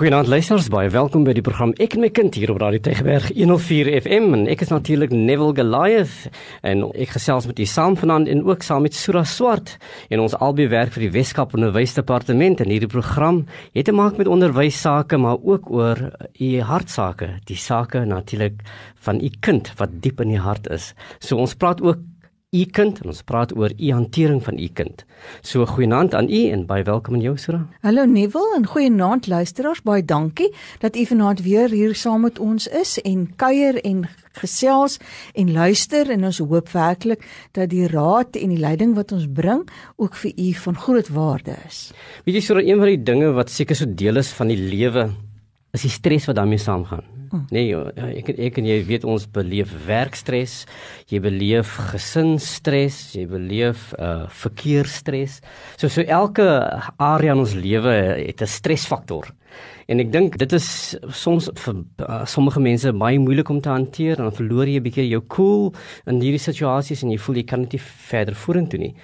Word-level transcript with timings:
Goeienaand 0.00 0.30
luisters, 0.32 0.70
baie 0.72 0.88
welkom 0.88 1.26
by 1.26 1.34
die 1.36 1.42
program 1.44 1.74
Ek 1.76 1.92
en 1.92 2.00
my 2.00 2.08
kind 2.16 2.32
hier 2.32 2.48
op 2.54 2.62
Radio 2.62 2.80
Tegberg 2.80 3.26
104 3.36 3.90
FM 3.98 4.30
en 4.32 4.46
ek 4.48 4.62
is 4.64 4.70
natuurlik 4.72 5.10
Neville 5.12 5.52
Goliath. 5.58 6.30
En 6.64 6.86
ek 6.94 7.12
gesels 7.18 7.44
met 7.44 7.60
u 7.60 7.66
saam 7.68 7.98
vanaand 8.00 8.30
en 8.32 8.40
ook 8.48 8.64
saam 8.64 8.86
met 8.88 8.96
Sura 8.96 9.26
Swart. 9.28 9.74
En 10.08 10.22
ons 10.24 10.38
albei 10.40 10.70
werk 10.72 10.94
vir 10.94 11.04
die 11.04 11.10
Weskaap 11.18 11.52
Onderwysdepartement. 11.52 12.64
En 12.64 12.72
hierdie 12.72 12.88
program 12.88 13.42
het 13.76 13.90
te 13.90 13.92
maak 13.92 14.16
met 14.16 14.30
onderwys 14.32 14.80
sake 14.80 15.20
maar 15.20 15.36
ook 15.36 15.68
oor 15.68 16.00
u 16.32 16.48
hartsake, 16.64 17.34
die 17.44 17.60
sake 17.60 18.06
natuurlik 18.08 18.64
van 19.04 19.20
u 19.20 19.28
kind 19.44 19.68
wat 19.76 20.00
diep 20.00 20.24
in 20.24 20.32
die 20.32 20.40
hart 20.40 20.72
is. 20.72 20.94
So 21.20 21.36
ons 21.36 21.52
praat 21.60 21.84
ook 21.84 22.00
u 22.50 22.64
kind 22.74 22.96
en 22.98 23.12
ons 23.12 23.20
praat 23.22 23.52
oor 23.54 23.70
u 23.70 23.90
hantering 23.94 24.40
van 24.42 24.56
u 24.58 24.66
kind. 24.74 25.04
So 25.46 25.62
goeienaand 25.70 26.14
aan 26.18 26.26
u 26.26 26.40
en 26.50 26.64
baie 26.66 26.82
welkom 26.82 27.14
in 27.14 27.22
jou 27.22 27.36
Sura. 27.38 27.60
Hallo 27.86 28.04
Neville 28.10 28.56
en 28.56 28.66
goeienaand 28.66 29.28
luisteraars. 29.30 29.84
Baie 29.86 30.02
dankie 30.02 30.48
dat 30.82 30.96
u 30.96 31.04
vanaand 31.06 31.44
weer 31.46 31.70
hier 31.70 31.94
saam 31.94 32.26
met 32.26 32.40
ons 32.42 32.66
is 32.66 32.96
en 33.06 33.28
kuier 33.36 33.78
en 33.84 34.02
gesels 34.40 34.98
en 35.34 35.52
luister 35.52 36.10
en 36.10 36.26
ons 36.26 36.42
hoop 36.42 36.74
werklik 36.74 37.22
dat 37.54 37.70
die 37.70 37.86
raad 37.86 38.34
en 38.34 38.56
die 38.56 38.58
leiding 38.58 38.98
wat 38.98 39.14
ons 39.14 39.30
bring 39.30 39.62
ook 39.96 40.18
vir 40.18 40.34
u 40.34 40.50
van 40.64 40.82
groot 40.88 41.14
waarde 41.14 41.54
is. 41.68 41.92
Weet 42.26 42.40
jy 42.40 42.44
Sura, 42.48 42.66
een 42.66 42.82
van 42.82 42.90
die 42.96 43.02
dinge 43.14 43.30
wat 43.38 43.54
seker 43.54 43.78
so 43.78 43.86
deel 43.86 44.18
is 44.18 44.34
van 44.34 44.50
die 44.50 44.58
lewe 44.58 45.06
is 45.70 45.86
die 45.86 45.94
stres 46.00 46.26
wat 46.26 46.42
daarmee 46.42 46.58
saamgaan. 46.58 47.19
Mm. 47.30 47.44
Nee, 47.50 47.74
ek 48.18 48.32
ek 48.34 48.58
en 48.58 48.66
jy 48.66 48.78
weet 48.88 49.04
ons 49.06 49.26
beleef 49.30 49.70
werkstres, 49.86 50.64
jy 51.10 51.20
beleef 51.22 51.76
gesinstres, 51.92 53.12
jy 53.14 53.26
beleef 53.30 53.92
uh 53.98 54.26
verkeersstres. 54.42 55.40
So 55.78 55.88
so 55.88 56.02
elke 56.02 56.46
area 56.98 57.36
in 57.36 57.44
ons 57.44 57.54
lewe 57.54 57.94
het 58.18 58.42
'n 58.42 58.50
stresfaktor. 58.50 59.30
En 59.90 59.98
ek 59.98 60.10
dink 60.14 60.36
dit 60.38 60.52
is 60.54 60.66
soms 61.18 61.48
vir 61.64 61.78
uh, 62.04 62.20
sommige 62.30 62.60
mense 62.62 62.92
baie 62.94 63.18
moeilik 63.18 63.48
om 63.50 63.58
te 63.62 63.72
hanteer 63.72 64.20
en 64.20 64.28
dan 64.28 64.36
verloor 64.36 64.68
jy 64.70 64.78
'n 64.78 64.84
bietjie 64.84 65.08
jou 65.08 65.22
cool 65.34 65.74
in 66.06 66.20
hierdie 66.22 66.42
situasies 66.42 67.02
en 67.02 67.10
jy 67.10 67.18
voel 67.18 67.40
jy 67.40 67.44
kan 67.44 67.60
net 67.60 67.72
nie 67.74 67.82
verder 67.82 68.34
vorentoe 68.34 68.78
nie. 68.78 68.94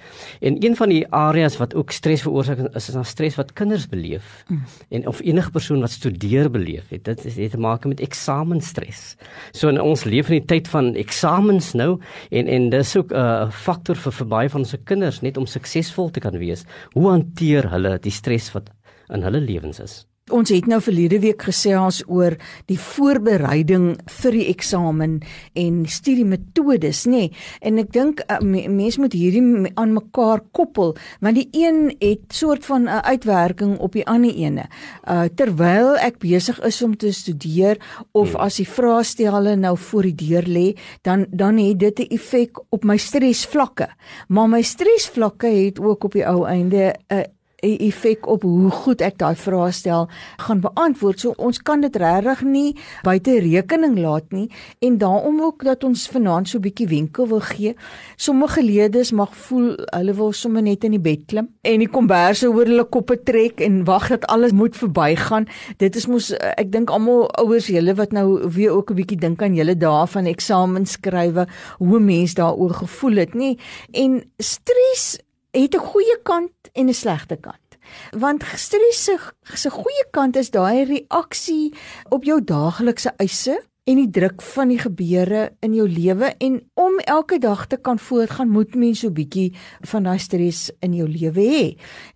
En 0.41 0.55
een 0.63 0.75
van 0.75 0.89
die 0.89 1.03
areas 1.11 1.57
wat 1.59 1.75
ook 1.75 1.91
stres 1.91 2.23
veroorsaak 2.23 2.59
is 2.73 2.87
is 2.87 2.95
dan 2.95 3.05
stres 3.05 3.35
wat 3.35 3.53
kinders 3.53 3.87
beleef. 3.87 4.45
Mm. 4.47 4.63
En 4.89 5.07
of 5.07 5.19
enige 5.19 5.51
persoon 5.51 5.81
wat 5.81 5.91
studeer 5.91 6.49
beleef, 6.49 6.87
het, 6.89 7.03
dit 7.03 7.23
het 7.23 7.51
te 7.51 7.57
maak 7.57 7.85
met 7.85 7.99
eksamenstres. 8.17 9.15
So 9.53 9.69
in 9.69 9.79
ons 9.81 10.05
leef 10.05 10.31
in 10.31 10.39
die 10.41 10.47
tyd 10.49 10.67
van 10.71 10.95
eksamens 10.97 11.73
nou 11.77 11.99
en 12.31 12.47
en 12.47 12.69
dis 12.73 12.95
ook 12.97 13.11
'n 13.11 13.15
uh, 13.15 13.51
faktor 13.51 13.95
vir 13.95 14.11
vir 14.11 14.27
baie 14.27 14.49
van 14.49 14.61
ons 14.61 14.75
kinders 14.85 15.21
net 15.21 15.37
om 15.37 15.45
suksesvol 15.45 16.09
te 16.09 16.19
kan 16.19 16.37
wees. 16.37 16.65
Hoe 16.93 17.09
hanteer 17.09 17.69
hulle 17.69 17.99
die 17.99 18.11
stres 18.11 18.51
wat 18.53 18.69
in 19.09 19.23
hulle 19.23 19.39
lewens 19.39 19.79
is? 19.79 20.05
Ons 20.27 20.49
het 20.51 20.65
nou 20.67 20.81
verlede 20.83 21.21
week 21.23 21.45
gesels 21.47 22.01
oor 22.11 22.33
die 22.67 22.79
voorbereiding 22.81 23.93
vir 24.19 24.35
die 24.35 24.47
eksamen 24.51 25.13
en 25.55 25.77
studiemetodes, 25.87 27.05
nê? 27.07 27.27
Nee. 27.27 27.45
En 27.63 27.79
ek 27.79 27.93
dink 27.95 28.23
uh, 28.27 28.41
mense 28.43 28.99
moet 28.99 29.15
hierdie 29.15 29.71
aan 29.79 29.93
mekaar 29.95 30.43
koppel, 30.51 30.95
want 31.23 31.39
die 31.39 31.47
een 31.55 31.93
het 32.01 32.35
soort 32.35 32.65
van 32.67 32.89
'n 32.89 33.07
uitwerking 33.07 33.77
op 33.79 33.95
die 33.95 34.05
ander 34.05 34.35
ene. 34.35 34.67
Uh 35.07 35.27
terwyl 35.35 35.95
ek 35.95 36.19
besig 36.19 36.59
is 36.59 36.81
om 36.81 36.97
te 36.97 37.11
studeer 37.11 37.77
of 38.11 38.33
hmm. 38.33 38.41
as 38.41 38.59
die 38.59 38.67
vraestelle 38.67 39.55
nou 39.55 39.77
voor 39.77 40.03
die 40.03 40.15
deur 40.15 40.43
lê, 40.43 40.75
dan 41.01 41.25
dan 41.31 41.57
het 41.57 41.79
dit 41.79 41.99
'n 41.99 42.13
effek 42.13 42.59
op 42.69 42.83
my 42.83 42.97
stresvlakke. 42.97 43.87
Maar 44.27 44.49
my 44.49 44.61
stresvlakke 44.61 45.47
het 45.47 45.79
ook 45.79 46.03
op 46.03 46.11
die 46.11 46.27
ou 46.27 46.47
einde 46.47 46.95
'n 47.07 47.15
uh, 47.15 47.23
'n 47.63 47.77
effek 47.87 48.27
op 48.27 48.41
hoe 48.41 48.69
goed 48.69 49.01
ek 49.01 49.17
daai 49.17 49.35
vrae 49.35 49.71
stel 49.71 50.07
gaan 50.37 50.59
beantwoord. 50.61 51.19
So 51.19 51.33
ons 51.37 51.57
kan 51.61 51.81
dit 51.81 51.95
regtig 51.95 52.43
nie 52.43 52.75
buite 53.03 53.39
rekening 53.39 53.97
laat 53.99 54.31
nie 54.31 54.49
en 54.79 54.97
daarom 54.97 55.41
ook 55.41 55.63
dat 55.63 55.83
ons 55.83 56.07
vanaand 56.07 56.47
so 56.49 56.57
'n 56.57 56.61
bietjie 56.61 56.87
wenke 56.87 57.27
wil 57.27 57.39
gee. 57.39 57.75
Sommige 58.15 58.63
leerders 58.63 59.11
mag 59.11 59.35
voel 59.35 59.77
hulle 59.85 60.13
wil 60.13 60.31
sommer 60.33 60.61
net 60.61 60.83
in 60.83 60.91
die 60.91 60.99
bed 60.99 61.25
klim 61.25 61.49
en 61.61 61.79
die 61.79 61.89
komberse 61.89 62.47
oor 62.47 62.65
hulle 62.65 62.85
koppe 62.85 63.23
trek 63.23 63.59
en 63.61 63.83
wag 63.85 64.07
dat 64.07 64.25
alles 64.25 64.51
moet 64.51 64.77
verbygaan. 64.77 65.47
Dit 65.77 65.95
is 65.95 66.07
mos 66.07 66.31
ek 66.37 66.71
dink 66.71 66.89
almal 66.89 67.29
ouers 67.39 67.67
julle 67.67 67.95
wat 67.95 68.11
nou 68.11 68.49
weer 68.49 68.71
ook 68.71 68.91
'n 68.91 68.95
bietjie 68.95 69.17
dink 69.17 69.41
aan 69.41 69.55
julle 69.55 69.77
dae 69.77 70.07
van 70.07 70.25
eksamens 70.25 70.91
skrywe, 70.91 71.47
hoe 71.77 71.99
mense 71.99 72.35
daaroor 72.35 72.73
gevoel 72.73 73.15
het, 73.15 73.33
nê? 73.33 73.57
En 73.91 74.23
stres 74.37 75.17
het 75.61 75.75
'n 75.75 75.87
goeie 75.91 76.17
kant 76.23 76.57
en 76.73 76.87
'n 76.87 76.93
slegte 76.93 77.37
kant. 77.37 77.67
Want 78.11 78.43
stres 78.55 79.03
se 79.03 79.17
se 79.53 79.69
goeie 79.69 80.05
kant 80.11 80.35
is 80.35 80.51
daai 80.51 80.83
reaksie 80.85 81.73
op 82.09 82.23
jou 82.23 82.43
daaglikse 82.43 83.13
eise 83.17 83.61
en 83.87 84.01
die 84.01 84.09
druk 84.11 84.41
van 84.43 84.71
die 84.73 84.79
gebeure 84.79 85.43
in 85.63 85.75
jou 85.77 85.85
lewe 85.87 86.33
en 86.43 86.57
om 86.75 86.97
elke 87.07 87.39
dag 87.39 87.65
te 87.71 87.77
kan 87.79 87.99
voortgaan 87.99 88.49
moet 88.51 88.75
mens 88.75 88.99
so 88.99 89.13
bietjie 89.15 89.53
van 89.87 90.03
daai 90.03 90.19
stres 90.19 90.65
in 90.83 90.95
jou 90.97 91.07
lewe 91.07 91.45
hê. 91.47 91.63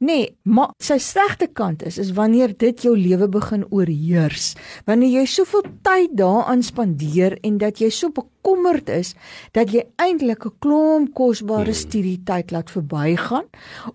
Nee, 0.04 0.26
maar 0.44 0.74
sy 0.84 1.00
slegte 1.00 1.48
kant 1.48 1.86
is 1.88 2.00
is 2.02 2.12
wanneer 2.18 2.58
dit 2.58 2.84
jou 2.84 2.98
lewe 2.98 3.30
begin 3.32 3.64
oorheers. 3.70 4.52
Wanneer 4.86 5.22
jy 5.22 5.26
soveel 5.32 5.64
tyd 5.86 6.18
daaraan 6.20 6.64
spandeer 6.64 7.38
en 7.42 7.62
dat 7.64 7.80
jy 7.80 7.90
so 7.90 8.12
bekommerd 8.42 8.90
is 8.90 9.14
dat 9.54 9.72
jy 9.72 9.86
eintlik 10.02 10.46
'n 10.46 10.56
klomp 10.60 11.14
kosbare 11.14 11.72
hmm. 11.72 11.74
studietyd 11.74 12.52
laat 12.52 12.72
verbygaan 12.72 13.46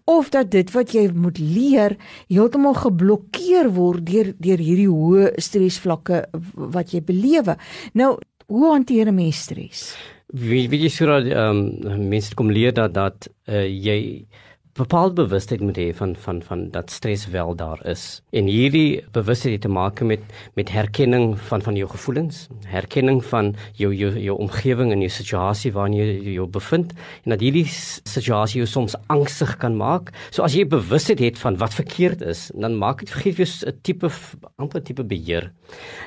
of 0.04 0.30
dat 0.30 0.50
dit 0.50 0.70
wat 0.72 0.92
jy 0.92 1.10
moet 1.14 1.38
leer 1.38 1.96
heeltemal 2.28 2.74
geblokkeer 2.74 3.70
word 3.74 4.06
deur 4.06 4.34
deur 4.38 4.58
hierdie 4.58 4.88
hoë 4.88 5.32
stresvlakke 5.36 6.24
wat 6.54 6.92
jy 6.92 7.02
belewe. 7.02 7.56
Nou, 7.94 8.18
hoe 8.46 8.70
hanteer 8.70 9.08
'n 9.08 9.14
mens 9.14 9.42
stres? 9.42 9.96
Wie 10.26 10.68
wie 10.68 10.80
jy 10.80 10.90
sê 10.90 11.06
dat 11.06 11.24
ehm 11.26 11.58
um, 11.86 12.08
mense 12.08 12.34
kom 12.34 12.50
leer 12.50 12.72
dat 12.72 12.94
dat 12.94 13.28
uh, 13.48 13.66
jy 13.66 14.26
bepaalde 14.76 15.14
bewustheid 15.22 15.62
moet 15.64 15.78
hê 15.80 15.88
van 15.96 16.12
van 16.20 16.42
van 16.44 16.70
dat 16.70 16.90
stres 16.90 17.26
wel 17.32 17.54
daar 17.56 17.80
is. 17.88 18.20
En 18.36 18.44
hierdie 18.44 19.04
bewustheid 19.12 19.54
het 19.54 19.62
te 19.64 19.68
maak 19.72 20.00
met 20.00 20.20
met 20.54 20.68
herkenning 20.68 21.38
van 21.48 21.62
van 21.62 21.76
jou 21.76 21.88
gevoelens, 21.88 22.46
herkenning 22.68 23.24
van 23.24 23.54
jou 23.72 23.94
jou 23.94 24.12
jou 24.20 24.36
omgewing 24.38 24.92
en 24.92 25.00
jou 25.00 25.10
situasie 25.10 25.72
waarin 25.72 25.96
jy 25.96 26.34
jou 26.34 26.46
bevind 26.46 26.92
en 27.24 27.32
dat 27.32 27.40
hierdie 27.40 27.64
situasie 27.68 28.60
jou 28.60 28.68
soms 28.68 28.96
angstig 29.06 29.56
kan 29.56 29.76
maak. 29.76 30.12
So 30.30 30.42
as 30.42 30.52
jy 30.52 30.66
bewustheid 30.68 31.24
het 31.24 31.38
van 31.38 31.56
wat 31.56 31.74
verkeerd 31.74 32.20
is, 32.22 32.50
dan 32.54 32.76
maak 32.76 33.00
dit 33.00 33.10
vergeet 33.10 33.38
jy 33.38 33.48
'n 33.66 33.80
tipe 33.82 34.10
amper 34.56 34.82
tipe 34.82 35.04
beheer. 35.04 35.52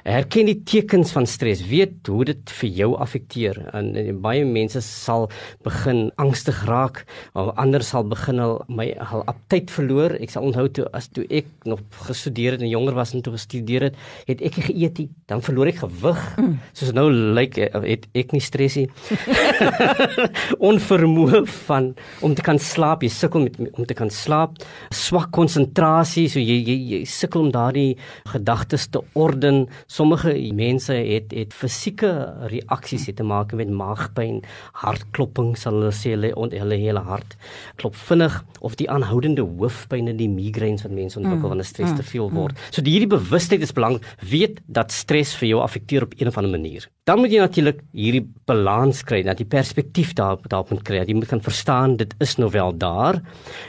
Herken 0.04 0.46
die 0.46 0.64
tekens 0.64 1.12
van 1.12 1.26
stres, 1.26 1.66
weet 1.68 2.08
hoe 2.08 2.26
dit 2.26 2.50
vir 2.50 2.70
jou 2.70 2.96
affekteer. 2.98 3.70
En, 3.74 3.96
en 3.96 4.22
baie 4.22 4.46
mense 4.46 4.82
sal 4.82 5.30
begin 5.64 6.12
angstig 6.16 6.66
raak, 6.66 7.06
of 7.34 7.56
ander 7.56 7.84
sal 7.84 8.04
begin 8.04 8.40
al 8.40 8.59
my 8.68 8.90
al 9.00 9.24
aptyd 9.30 9.72
verloor. 9.72 10.16
Ek 10.20 10.34
sal 10.34 10.48
onthou 10.50 10.68
toe 10.74 10.86
as 10.96 11.10
toe 11.14 11.26
ek 11.30 11.48
nog 11.70 11.82
gestudeer 12.08 12.58
het 12.58 12.64
en 12.66 12.72
jonger 12.72 12.98
was 12.98 13.14
en 13.14 13.24
toe 13.26 13.34
gestudeer 13.36 13.90
het, 13.90 14.00
het 14.28 14.44
ek 14.46 14.60
geëet, 14.70 15.02
dan 15.32 15.44
verloor 15.46 15.72
ek 15.72 15.82
gewig. 15.84 16.22
Mm. 16.40 16.58
Soos 16.78 16.94
nou 16.98 17.08
lyk 17.12 17.58
like, 17.58 17.70
eh, 17.70 17.84
het 17.96 18.08
ek 18.18 18.34
nie 18.36 18.44
stresie. 18.44 18.88
Onvermoë 20.70 21.44
van 21.66 21.92
om 22.26 22.36
te 22.36 22.46
kan 22.46 22.60
slaap, 22.60 23.04
jy 23.06 23.12
sukkel 23.14 23.46
met 23.48 23.60
om 23.70 23.88
te 23.88 23.98
kan 23.98 24.12
slaap, 24.14 24.60
swak 24.96 25.32
konsentrasie, 25.36 26.28
so 26.32 26.42
jy 26.42 26.60
jy, 26.60 26.78
jy 26.94 27.02
sukkel 27.10 27.48
om 27.48 27.54
daardie 27.56 27.98
gedagtes 28.34 28.90
te 28.94 29.04
orden. 29.20 29.66
Sommige 29.88 30.36
mense 30.56 30.96
het 30.96 31.34
het 31.36 31.56
fisieke 31.56 32.12
reaksies 32.52 33.08
het 33.10 33.20
te 33.20 33.28
maak 33.28 33.54
met 33.58 33.72
maagpyn, 33.72 34.42
hartklopping 34.84 35.56
sal 35.60 35.80
hulle 35.80 35.96
sê 35.96 36.16
hulle 36.16 36.34
hulle 36.36 36.80
hele 36.80 37.04
hart 37.06 37.38
klop 37.80 37.96
vinnig 38.08 38.36
of 38.60 38.76
die 38.80 38.90
aanhoudende 38.92 39.44
hoofpyn 39.46 40.10
en 40.12 40.18
die 40.20 40.30
migraines 40.30 40.84
wat 40.86 40.94
mense 40.96 41.20
ontwikkel 41.20 41.46
mm. 41.46 41.52
wanneer 41.54 41.70
stres 41.70 41.92
mm. 41.92 42.00
te 42.00 42.06
veel 42.08 42.30
word. 42.34 42.56
Mm. 42.56 42.72
So 42.76 42.84
die 42.86 42.96
hierdie 42.96 43.12
bewustheid 43.12 43.64
is 43.66 43.76
belangrik. 43.76 44.08
Weet 44.32 44.60
dat 44.68 44.94
stres 44.96 45.36
vir 45.40 45.52
jou 45.54 45.62
affekteer 45.64 46.08
op 46.08 46.16
een 46.18 46.32
of 46.32 46.40
ander 46.40 46.54
manier. 46.54 46.88
Dan 47.10 47.22
moet 47.24 47.34
jy 47.34 47.42
natuurlik 47.42 47.80
hierdie 47.96 48.26
balans 48.50 49.02
kry, 49.08 49.22
dat 49.26 49.40
jy 49.42 49.48
perspektief 49.50 50.12
daarop 50.18 50.50
daarop 50.52 50.74
moet 50.76 50.84
kry. 50.86 51.02
Jy 51.02 51.18
moet 51.18 51.32
kan 51.32 51.44
verstaan 51.46 51.96
dit 52.00 52.14
is 52.22 52.36
nou 52.42 52.52
wel 52.54 52.76
daar. 52.78 53.22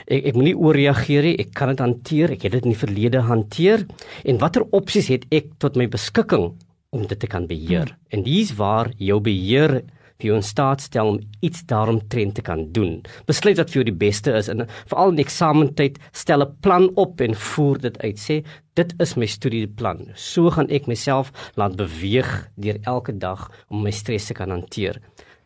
Ek 0.07 0.31
ek 0.31 0.37
moenie 0.37 0.57
ooreageer 0.57 1.29
nie. 1.29 1.37
Ek 1.41 1.55
kan 1.57 1.71
dit 1.73 1.81
hanteer. 1.81 2.35
Ek 2.35 2.45
het 2.47 2.57
dit 2.57 2.67
in 2.67 2.75
die 2.75 2.81
verlede 2.81 3.23
hanteer. 3.25 3.87
En 4.25 4.41
watter 4.41 4.67
opsies 4.75 5.09
het 5.13 5.25
ek 5.31 5.55
tot 5.63 5.79
my 5.79 5.87
beskikking 5.91 6.51
om 6.91 7.07
dit 7.07 7.19
te 7.19 7.29
kan 7.31 7.47
beheer? 7.47 7.93
Mm. 7.93 8.07
En 8.11 8.23
dis 8.27 8.53
waar 8.59 8.91
jou 8.99 9.19
beheer 9.23 9.81
jou 10.29 10.35
in 10.37 10.45
staat 10.45 10.81
stel 10.81 11.07
om 11.13 11.19
iets 11.41 11.63
daaromtrent 11.69 12.35
te 12.35 12.41
kan 12.45 12.67
doen. 12.71 13.01
Besluit 13.25 13.57
wat 13.57 13.71
vir 13.71 13.81
jou 13.81 13.85
die 13.91 13.99
beste 14.05 14.33
is 14.37 14.49
en 14.51 14.67
veral 14.89 15.13
in 15.13 15.23
eksamentyd 15.23 15.99
stel 16.11 16.43
'n 16.43 16.57
plan 16.61 16.89
op 16.95 17.21
en 17.21 17.35
voer 17.35 17.77
dit 17.77 17.97
uit. 18.01 18.17
Sê 18.19 18.43
dit 18.75 18.93
is 18.99 19.15
my 19.15 19.25
studieplan. 19.25 20.11
So 20.15 20.49
gaan 20.49 20.69
ek 20.69 20.87
myself 20.87 21.31
laat 21.55 21.75
beweeg 21.75 22.49
deur 22.55 22.77
elke 22.83 23.17
dag 23.17 23.49
om 23.69 23.81
my 23.83 23.91
stres 23.91 24.25
te 24.25 24.33
kan 24.33 24.49
hanteer. 24.49 25.01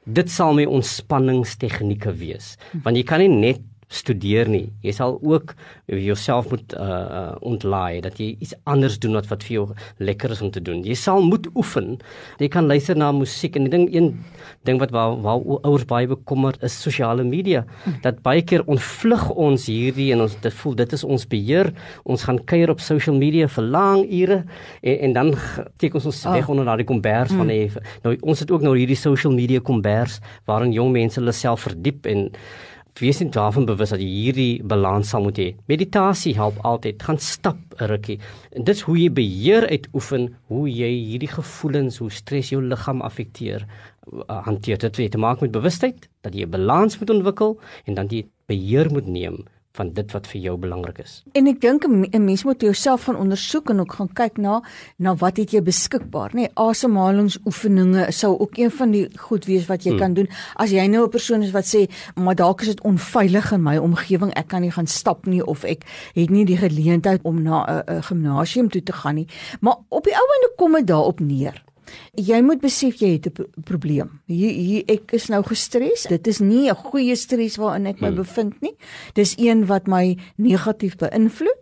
Dit 0.05 0.29
sal 0.29 0.53
my 0.53 0.65
ontspanningstegnieke 0.65 2.13
wees. 2.13 2.57
Want 2.83 2.97
jy 2.97 3.03
kan 3.03 3.19
nie 3.19 3.29
net 3.29 3.61
studeer 3.87 4.49
nie. 4.49 4.69
Jy 4.81 4.93
sal 4.97 5.19
ook 5.21 5.53
jouself 5.85 6.49
moet 6.49 6.73
uh 6.73 7.35
ontlaai 7.45 8.01
dat 8.01 8.17
jy 8.19 8.35
iets 8.39 8.55
anders 8.63 8.97
doen 8.99 9.13
wat 9.17 9.27
wat 9.29 9.43
vir 9.45 9.53
jou 9.55 9.65
lekker 9.97 10.33
is 10.33 10.41
om 10.41 10.51
te 10.51 10.61
doen. 10.61 10.81
Jy 10.85 10.95
sal 10.97 11.21
moet 11.21 11.47
oefen. 11.55 11.97
Jy 12.41 12.49
kan 12.53 12.67
luister 12.67 12.97
na 12.97 13.11
musiek 13.15 13.55
en 13.55 13.67
ek 13.67 13.73
dink 13.75 13.93
een 13.93 14.11
ding 14.65 14.79
wat 14.81 14.93
waar, 14.95 15.17
waar 15.21 15.41
ouers 15.61 15.85
baie 15.85 16.07
bekommerd 16.09 16.63
is 16.65 16.75
sosiale 16.81 17.23
media. 17.23 17.65
Dat 18.01 18.21
baie 18.25 18.41
keer 18.41 18.65
ontvlug 18.65 19.29
ons 19.29 19.67
hierdie 19.69 20.11
en 20.15 20.25
ons 20.25 20.37
dit 20.41 20.59
voel 20.61 20.77
dit 20.81 20.97
is 20.97 21.03
ons 21.03 21.27
beheer. 21.29 21.71
Ons 22.03 22.25
gaan 22.25 22.41
kuier 22.49 22.73
op 22.73 22.81
social 22.81 23.17
media 23.17 23.47
vir 23.47 23.69
lang 23.69 24.05
ure 24.09 24.41
en, 24.81 24.97
en 25.09 25.17
dan 25.19 25.33
steek 25.75 25.95
ons 25.97 26.09
ons 26.09 26.25
oh. 26.25 26.33
weg 26.33 26.49
onder 26.49 26.65
daardie 26.65 26.87
kombers 26.87 27.31
mm. 27.31 27.41
van 27.41 27.51
die, 27.51 27.89
nou 28.05 28.15
ons 28.21 28.41
het 28.41 28.51
ook 28.51 28.63
nou 28.65 28.75
hierdie 28.77 28.99
social 28.99 29.33
media 29.35 29.61
kombers 29.63 30.19
waarin 30.49 30.73
jong 30.75 30.93
mense 30.95 31.19
hulle 31.19 31.35
self 31.35 31.67
verdiep 31.67 32.09
en 32.09 32.29
wees 32.99 33.19
net 33.19 33.33
daarvan 33.35 33.65
bewus 33.67 33.91
dat 33.91 33.99
jy 33.99 34.07
hierdie 34.07 34.63
balans 34.63 35.09
sal 35.09 35.23
moet 35.25 35.39
hê. 35.41 35.47
Meditasie 35.67 36.35
help 36.37 36.59
altyd. 36.63 37.03
Gaan 37.03 37.19
stap 37.19 37.57
'n 37.79 37.87
rukkie. 37.91 38.19
En 38.51 38.63
dit 38.63 38.75
is 38.75 38.81
hoe 38.81 38.97
jy 38.97 39.09
beheer 39.11 39.67
uitoefen 39.67 40.35
hoe 40.47 40.69
jy 40.69 40.91
hierdie 41.11 41.31
gevoelens, 41.31 41.97
hoe 41.97 42.09
stres 42.11 42.49
jou 42.49 42.61
liggaam 42.61 43.01
affekteer, 43.01 43.65
uh, 44.13 44.43
hanteer. 44.45 44.77
Dit 44.77 44.97
het 44.97 45.11
te 45.11 45.17
maak 45.17 45.41
met 45.41 45.51
bewustheid 45.51 46.09
dat 46.21 46.33
jy 46.33 46.45
'n 46.45 46.49
balans 46.49 46.99
moet 46.99 47.09
ontwikkel 47.09 47.59
en 47.85 47.93
dan 47.93 48.07
jy 48.07 48.25
beheer 48.47 48.91
moet 48.91 49.07
neem 49.07 49.43
van 49.75 49.91
dit 49.93 50.11
wat 50.15 50.27
vir 50.31 50.41
jou 50.41 50.55
belangrik 50.57 50.99
is. 51.03 51.23
En 51.33 51.47
ek 51.47 51.61
dink 51.61 51.85
'n 51.85 52.23
mens 52.23 52.43
moet 52.43 52.61
jouself 52.61 53.03
gaan 53.03 53.17
ondersoek 53.17 53.69
en 53.69 53.79
ook 53.79 53.93
gaan 53.93 54.13
kyk 54.13 54.37
na 54.37 54.61
na 54.97 55.15
wat 55.15 55.37
het 55.37 55.51
jy 55.51 55.61
beskikbaar, 55.61 56.29
nê? 56.29 56.33
Nee, 56.33 56.49
Asemhalingsoefeninge 56.53 58.11
sou 58.11 58.39
ook 58.39 58.57
een 58.57 58.71
van 58.71 58.91
die 58.91 59.09
goed 59.17 59.45
wees 59.45 59.65
wat 59.65 59.83
jy 59.83 59.89
hmm. 59.89 59.99
kan 59.99 60.13
doen. 60.13 60.29
As 60.55 60.69
jy 60.71 60.87
nou 60.87 61.05
'n 61.05 61.09
persoon 61.09 61.41
is 61.41 61.51
wat 61.51 61.65
sê, 61.65 61.89
"Maar 62.15 62.35
dalk 62.35 62.61
is 62.61 62.67
dit 62.67 62.81
onveilig 62.81 63.51
in 63.51 63.63
my 63.63 63.77
omgewing, 63.77 64.33
ek 64.33 64.47
kan 64.47 64.61
nie 64.61 64.71
gaan 64.71 64.87
stap 64.87 65.25
nie 65.25 65.45
of 65.45 65.63
ek 65.63 65.83
het 66.13 66.29
nie 66.29 66.45
die 66.45 66.57
geleentheid 66.57 67.21
om 67.23 67.41
na 67.41 67.83
'n 67.87 68.01
gimnasium 68.01 68.69
toe 68.69 68.83
te 68.83 68.93
gaan 68.93 69.15
nie." 69.15 69.27
Maar 69.61 69.77
op 69.89 70.03
die 70.03 70.13
ou 70.13 70.27
ende 70.35 70.53
kom 70.57 70.71
dit 70.71 70.87
daarop 70.87 71.19
neer. 71.19 71.63
Jy 72.13 72.41
moet 72.41 72.61
besef 72.61 72.99
jy 72.99 73.11
het 73.13 73.27
'n 73.27 73.63
probleem. 73.63 74.09
Hier 74.27 74.51
hier 74.51 74.83
ek 74.87 75.11
is 75.11 75.27
nou 75.27 75.43
gestres. 75.43 76.07
Dit 76.09 76.27
is 76.27 76.39
nie 76.39 76.69
'n 76.69 76.75
goeie 76.75 77.15
stres 77.15 77.57
waarin 77.57 77.85
ek 77.85 78.01
my 78.01 78.07
hmm. 78.07 78.17
bevind 78.17 78.61
nie. 78.61 78.75
Dis 79.13 79.35
een 79.37 79.65
wat 79.65 79.87
my 79.87 80.17
negatief 80.37 80.95
beïnvloed 80.97 81.61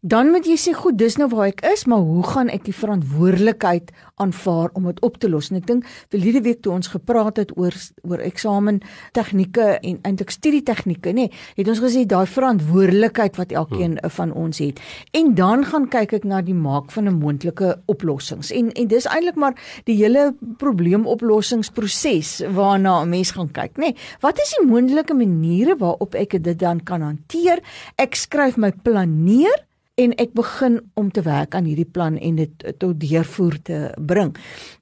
dan 0.00 0.30
moet 0.32 0.46
jy 0.48 0.56
sê 0.56 0.72
goed, 0.72 0.96
dis 0.96 1.18
nou 1.20 1.28
waar 1.28 1.50
ek 1.50 1.60
is, 1.68 1.84
maar 1.84 2.00
hoe 2.00 2.22
gaan 2.24 2.48
ek 2.48 2.64
die 2.64 2.72
verantwoordelikheid 2.72 3.90
aanvaar 4.20 4.72
om 4.78 4.86
dit 4.88 5.00
op 5.04 5.18
te 5.20 5.28
los? 5.28 5.50
En 5.52 5.58
ek 5.60 5.66
dink 5.68 5.88
verlede 6.12 6.40
week 6.46 6.62
toe 6.64 6.72
ons 6.72 6.88
gepraat 6.88 7.36
het 7.40 7.52
oor 7.60 7.76
oor 8.08 8.22
eksamen 8.24 8.80
tegnieke 9.16 9.76
en 9.76 9.98
eintlik 10.08 10.32
studie 10.32 10.62
tegnieke, 10.64 11.12
nê, 11.12 11.28
nee, 11.28 11.42
het 11.58 11.68
ons 11.68 11.82
gesê 11.84 12.06
daai 12.08 12.24
verantwoordelikheid 12.32 13.36
wat 13.36 13.52
elkeen 13.52 13.98
hmm. 13.98 14.14
van 14.16 14.32
ons 14.32 14.62
het. 14.64 14.80
En 15.16 15.34
dan 15.36 15.66
gaan 15.68 15.88
kyk 15.92 16.16
ek 16.20 16.28
na 16.28 16.40
die 16.40 16.56
maak 16.56 16.90
van 16.96 17.08
'n 17.08 17.20
moontlike 17.20 17.76
oplossings. 17.86 18.50
En 18.50 18.72
en 18.72 18.88
dis 18.88 19.04
eintlik 19.04 19.36
maar 19.36 19.54
die 19.84 19.96
hele 20.00 20.34
probleemoplossingsproses 20.58 22.48
waarna 22.56 23.02
'n 23.02 23.08
mens 23.08 23.30
gaan 23.36 23.52
kyk, 23.52 23.76
nê. 23.76 23.92
Nee, 23.92 23.96
wat 24.20 24.40
is 24.40 24.56
die 24.56 24.66
moontlike 24.66 25.14
maniere 25.14 25.76
waarop 25.76 26.14
ek 26.14 26.42
dit 26.42 26.58
dan 26.58 26.80
kan 26.80 27.02
hanteer? 27.02 27.60
Ek 27.96 28.14
skryf 28.14 28.56
my 28.56 28.72
plan 28.72 29.24
neer 29.24 29.68
en 30.00 30.14
ek 30.22 30.32
begin 30.38 30.80
om 31.00 31.10
te 31.12 31.22
werk 31.26 31.54
aan 31.54 31.68
hierdie 31.68 31.88
plan 31.88 32.16
en 32.16 32.40
dit 32.40 32.66
tot 32.80 32.96
deurvoer 33.00 33.56
te 33.62 33.78
bring. 33.98 34.34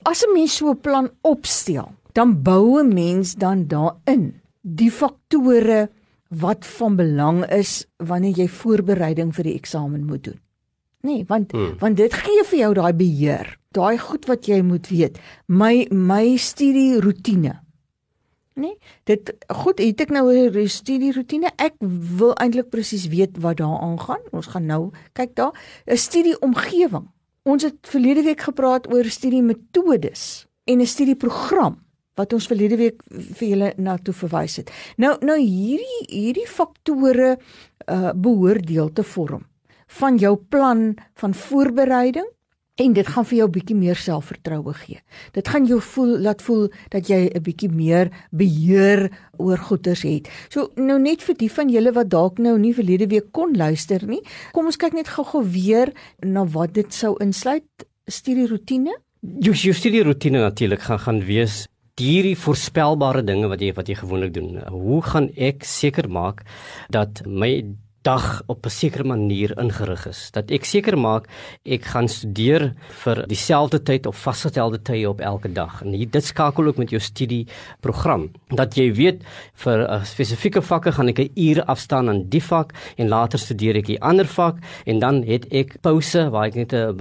As 0.03 0.25
'n 0.25 0.33
mens 0.35 0.57
so 0.57 0.71
'n 0.71 0.81
plan 0.81 1.11
opstel, 1.23 1.93
dan 2.13 2.43
bou 2.43 2.81
'n 2.81 2.95
mens 2.95 3.35
dan 3.35 3.67
daarin 3.67 4.41
die 4.63 4.91
faktore 4.91 5.89
wat 6.29 6.67
van 6.67 6.97
belang 6.97 7.45
is 7.51 7.87
wanneer 7.97 8.37
jy 8.37 8.49
voorbereiding 8.49 9.35
vir 9.35 9.45
die 9.45 9.55
eksamen 9.55 10.05
moet 10.05 10.25
doen. 10.25 10.41
Nee, 11.01 11.25
want 11.29 11.53
hmm. 11.53 11.79
want 11.79 11.97
dit 11.97 12.13
gee 12.13 12.45
vir 12.45 12.59
jou 12.59 12.75
daai 12.75 12.93
beheer, 12.93 13.59
daai 13.71 13.99
goed 13.99 14.27
wat 14.27 14.47
jy 14.47 14.63
moet 14.63 14.89
weet. 14.89 15.19
My 15.47 15.87
my 15.91 16.37
studie 16.37 17.01
rotine 17.01 17.61
nê? 18.59 18.75
Dit 19.09 19.33
goed, 19.63 19.79
het 19.79 20.01
ek 20.01 20.11
nou 20.11 20.27
'n 20.33 20.69
studie 20.69 21.13
rotine. 21.13 21.51
Ek 21.57 21.75
wil 22.19 22.35
eintlik 22.35 22.71
presies 22.71 23.09
weet 23.09 23.39
wat 23.41 23.57
daar 23.57 23.81
aangaan. 23.81 24.21
Ons 24.33 24.47
gaan 24.47 24.67
nou 24.67 24.91
kyk 25.13 25.35
daar. 25.35 25.53
'n 25.87 25.97
Studie 25.97 26.41
omgewing. 26.41 27.09
Ons 27.43 27.63
het 27.63 27.79
verlede 27.83 28.23
week 28.23 28.41
gepraat 28.41 28.93
oor 28.93 29.05
studie 29.05 29.43
metodes 29.43 30.47
en 30.65 30.81
'n 30.81 30.87
studieprogram 30.87 31.79
wat 32.15 32.33
ons 32.33 32.47
verlede 32.47 32.77
week 32.77 33.03
vir 33.09 33.49
julle 33.49 33.73
na 33.77 33.97
toe 33.97 34.15
verwys 34.15 34.57
het. 34.57 34.71
Nou 34.97 35.17
nou 35.25 35.39
hierdie 35.39 36.03
hierdie 36.07 36.47
faktore 36.47 37.39
uh 37.89 38.13
behoort 38.15 38.67
deel 38.67 38.93
te 38.93 39.03
vorm 39.03 39.47
van 40.01 40.19
jou 40.21 40.37
plan 40.37 40.97
van 41.15 41.35
voorbereiding 41.35 42.27
en 42.79 42.95
dit 42.95 43.07
gaan 43.07 43.27
vir 43.27 43.37
jou 43.39 43.49
'n 43.49 43.53
bietjie 43.53 43.77
meer 43.77 43.97
selfvertroue 43.97 44.75
gee. 44.75 45.01
Dit 45.33 45.49
gaan 45.49 45.67
jou 45.67 45.81
voel 45.81 46.19
laat 46.19 46.43
voel 46.43 46.69
dat 46.91 47.09
jy 47.09 47.31
'n 47.35 47.43
bietjie 47.43 47.71
meer 47.71 48.11
beheer 48.31 49.11
oor 49.37 49.59
goeders 49.59 50.03
het. 50.03 50.29
So 50.49 50.71
nou 50.77 50.99
net 50.99 51.23
vir 51.23 51.35
die 51.35 51.51
van 51.51 51.69
julle 51.69 51.93
wat 51.93 52.09
dalk 52.09 52.39
nou 52.39 52.59
nie 52.59 52.75
verlede 52.75 53.07
week 53.07 53.33
kon 53.33 53.57
luister 53.57 54.07
nie, 54.07 54.23
kom 54.53 54.67
ons 54.67 54.77
kyk 54.77 54.93
net 54.93 55.09
gou-gou 55.09 55.43
weer 55.43 55.93
na 56.23 56.45
wat 56.45 56.73
dit 56.75 56.95
sou 56.95 57.17
insluit, 57.21 57.65
studie 58.07 58.47
rotine. 58.47 58.95
Jou 59.41 59.55
jou 59.55 59.75
studie 59.75 60.03
rotine 60.03 60.39
natuurlik 60.39 60.81
gaan 60.81 60.99
gaan 60.99 61.25
wees 61.25 61.67
hierdie 61.97 62.37
voorspelbare 62.37 63.23
dinge 63.23 63.49
wat 63.49 63.61
jy 63.61 63.73
wat 63.75 63.89
jy 63.89 63.95
gewoonlik 63.95 64.35
doen. 64.35 64.59
Hoe 64.71 65.03
gaan 65.03 65.31
ek 65.37 65.65
seker 65.65 66.09
maak 66.09 66.45
dat 66.91 67.27
my 67.27 67.75
dag 68.03 68.43
op 68.47 68.67
'n 68.67 68.71
sekere 68.71 69.05
manier 69.05 69.59
ingerig 69.59 70.07
is. 70.07 70.31
Dat 70.31 70.51
ek 70.51 70.65
seker 70.65 70.99
maak 70.99 71.29
ek 71.65 71.85
gaan 71.85 72.09
studeer 72.09 72.75
vir 73.05 73.27
dieselfde 73.27 73.83
tyd 73.83 74.07
of 74.07 74.17
vasgestelde 74.17 74.83
tye 74.83 75.09
op 75.09 75.21
elke 75.21 75.53
dag. 75.53 75.83
En 75.83 75.91
dit 76.11 76.25
skakel 76.25 76.67
ook 76.67 76.77
met 76.77 76.91
jou 76.91 77.01
studie 77.01 77.47
program. 77.81 78.31
Dat 78.49 78.75
jy 78.75 78.93
weet 78.93 79.23
vir 79.55 79.89
'n 79.91 80.05
spesifieke 80.05 80.63
vakke 80.63 80.93
gaan 80.93 81.09
ek 81.09 81.19
'n 81.19 81.31
uur 81.35 81.65
afstaan 81.65 82.09
aan 82.09 82.29
die 82.29 82.43
vak 82.43 82.73
en 82.97 83.09
later 83.09 83.39
studeer 83.39 83.77
ek 83.77 83.89
'n 83.89 83.99
ander 84.01 84.27
vak 84.27 84.57
en 84.87 84.99
dan 84.99 85.23
het 85.23 85.53
ek 85.53 85.81
pouse 85.81 86.31
waar 86.31 86.47
ek 86.47 86.55
net 86.55 86.73
'n 86.73 86.97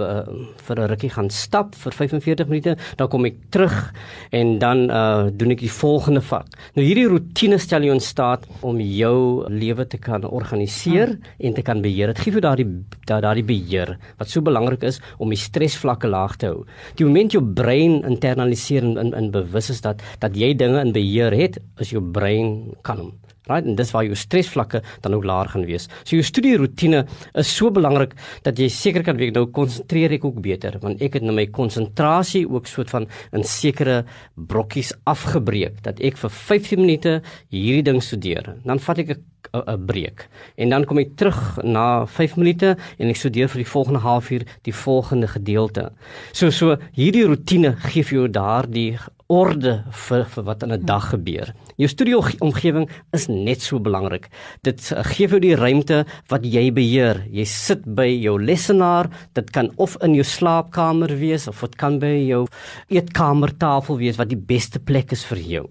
vir 0.55 0.75
'n 0.79 0.89
rukkie 0.89 1.09
gaan 1.09 1.29
stap 1.29 1.75
vir 1.75 1.91
45 1.91 2.47
minute, 2.47 2.77
dan 2.95 3.07
kom 3.07 3.25
ek 3.25 3.35
terug 3.49 3.93
en 4.31 4.59
dan 4.59 4.89
uh 4.91 5.29
doen 5.31 5.51
ek 5.51 5.59
die 5.59 5.71
volgende 5.71 6.21
vak. 6.21 6.47
Nou 6.75 6.85
hierdie 6.85 7.07
rotine 7.07 7.57
stel 7.57 7.81
jou 7.81 7.93
in 7.93 7.99
staat 7.99 8.45
om 8.61 8.79
jou 8.79 9.45
lewe 9.49 9.87
te 9.87 9.97
kan 9.97 10.23
organiseer 10.25 10.96
beheer 10.97 11.17
en 11.39 11.53
te 11.53 11.61
kan 11.61 11.81
beheer. 11.81 12.13
Dit 12.13 12.23
gee 12.25 12.33
vir 12.35 12.43
daardie 12.45 12.67
daardie 13.07 13.45
beheer 13.45 13.95
wat 14.19 14.29
so 14.31 14.41
belangrik 14.41 14.83
is 14.87 14.99
om 15.17 15.29
die 15.29 15.39
stresvlakke 15.39 16.09
laag 16.09 16.37
te 16.37 16.51
hou. 16.51 16.65
Die 16.97 17.05
oomblik 17.05 17.35
jou 17.35 17.43
brein 17.43 18.01
internaliseer 18.07 18.83
en 18.83 18.97
in, 18.97 19.13
in 19.17 19.31
bewus 19.31 19.71
is 19.73 19.81
dat 19.81 20.01
dat 20.19 20.35
jy 20.35 20.53
dinge 20.57 20.81
in 20.81 20.93
beheer 20.95 21.33
het, 21.33 21.59
is 21.79 21.93
jou 21.93 22.01
brein 22.01 22.73
kalm. 22.83 23.13
Right? 23.47 23.65
En 23.65 23.75
dis 23.75 23.91
waar 23.91 24.05
jou 24.07 24.15
stresvlakke 24.15 24.81
dan 25.01 25.13
ook 25.17 25.27
laer 25.27 25.51
gaan 25.53 25.65
wees. 25.65 25.87
So 26.03 26.15
jou 26.15 26.25
studierotine 26.25 27.05
is 27.33 27.51
so 27.53 27.71
belangrik 27.71 28.15
dat 28.43 28.59
jy 28.59 28.69
seker 28.73 29.03
kan 29.03 29.17
weet 29.17 29.35
nou 29.37 29.47
konsentreer 29.53 30.17
ek 30.17 30.25
ook 30.25 30.41
beter 30.41 30.77
want 30.81 31.01
ek 31.01 31.19
het 31.19 31.25
nou 31.25 31.35
my 31.35 31.47
konsentrasie 31.53 32.45
ook 32.49 32.67
soort 32.67 32.91
van 32.93 33.07
in 33.35 33.43
sekere 33.47 34.03
brokkies 34.35 34.93
afgebreek 35.07 35.81
dat 35.85 36.01
ek 36.03 36.17
vir 36.17 36.29
15 36.29 36.81
minute 36.81 37.21
hierdie 37.53 37.85
ding 37.91 38.01
studeer. 38.03 38.55
Dan 38.65 38.79
vat 38.79 39.03
ek 39.03 39.17
'n 39.17 39.23
'n 39.53 39.85
breek. 39.85 40.27
En 40.55 40.69
dan 40.69 40.85
kom 40.85 40.97
ek 40.97 41.15
terug 41.15 41.59
na 41.63 42.05
5 42.05 42.35
minute 42.37 42.77
en 42.97 43.09
ek 43.09 43.15
studeer 43.15 43.49
vir 43.49 43.63
die 43.63 43.71
volgende 43.71 43.99
halfuur 43.99 44.43
die 44.63 44.73
volgende 44.73 45.27
gedeelte. 45.27 45.91
So 46.31 46.49
so 46.49 46.77
hierdie 46.93 47.25
rotine 47.25 47.75
gee 47.75 48.03
vir 48.03 48.19
jou 48.19 48.27
daardie 48.27 48.97
orde 49.27 49.83
vir, 49.91 50.25
vir 50.25 50.43
wat 50.43 50.63
in 50.63 50.71
'n 50.73 50.85
dag 50.85 51.09
gebeur. 51.09 51.53
Jou 51.77 51.85
studio 51.91 52.23
omgewing 52.41 52.87
is 53.13 53.27
net 53.29 53.61
so 53.61 53.77
belangrik. 53.77 54.31
Dit 54.65 54.81
uh, 54.95 55.03
gee 55.05 55.27
vir 55.29 55.37
jou 55.37 55.41
die 55.43 55.57
ruimte 55.59 55.99
wat 56.31 56.47
jy 56.49 56.71
beheer. 56.73 57.19
Jy 57.29 57.45
sit 57.45 57.83
by 57.85 58.07
jou 58.09 58.33
lesenaar. 58.41 59.11
Dit 59.37 59.51
kan 59.53 59.69
of 59.77 59.93
in 60.01 60.15
jou 60.17 60.25
slaapkamer 60.25 61.13
wees 61.21 61.45
of 61.45 61.61
dit 61.61 61.77
kan 61.77 61.99
by 62.01 62.15
jou 62.15 62.41
eetkamertafel 62.89 64.01
wees 64.01 64.17
wat 64.17 64.33
die 64.33 64.41
beste 64.41 64.81
plek 64.81 65.13
is 65.13 65.27
vir 65.29 65.45
jou. 65.53 65.63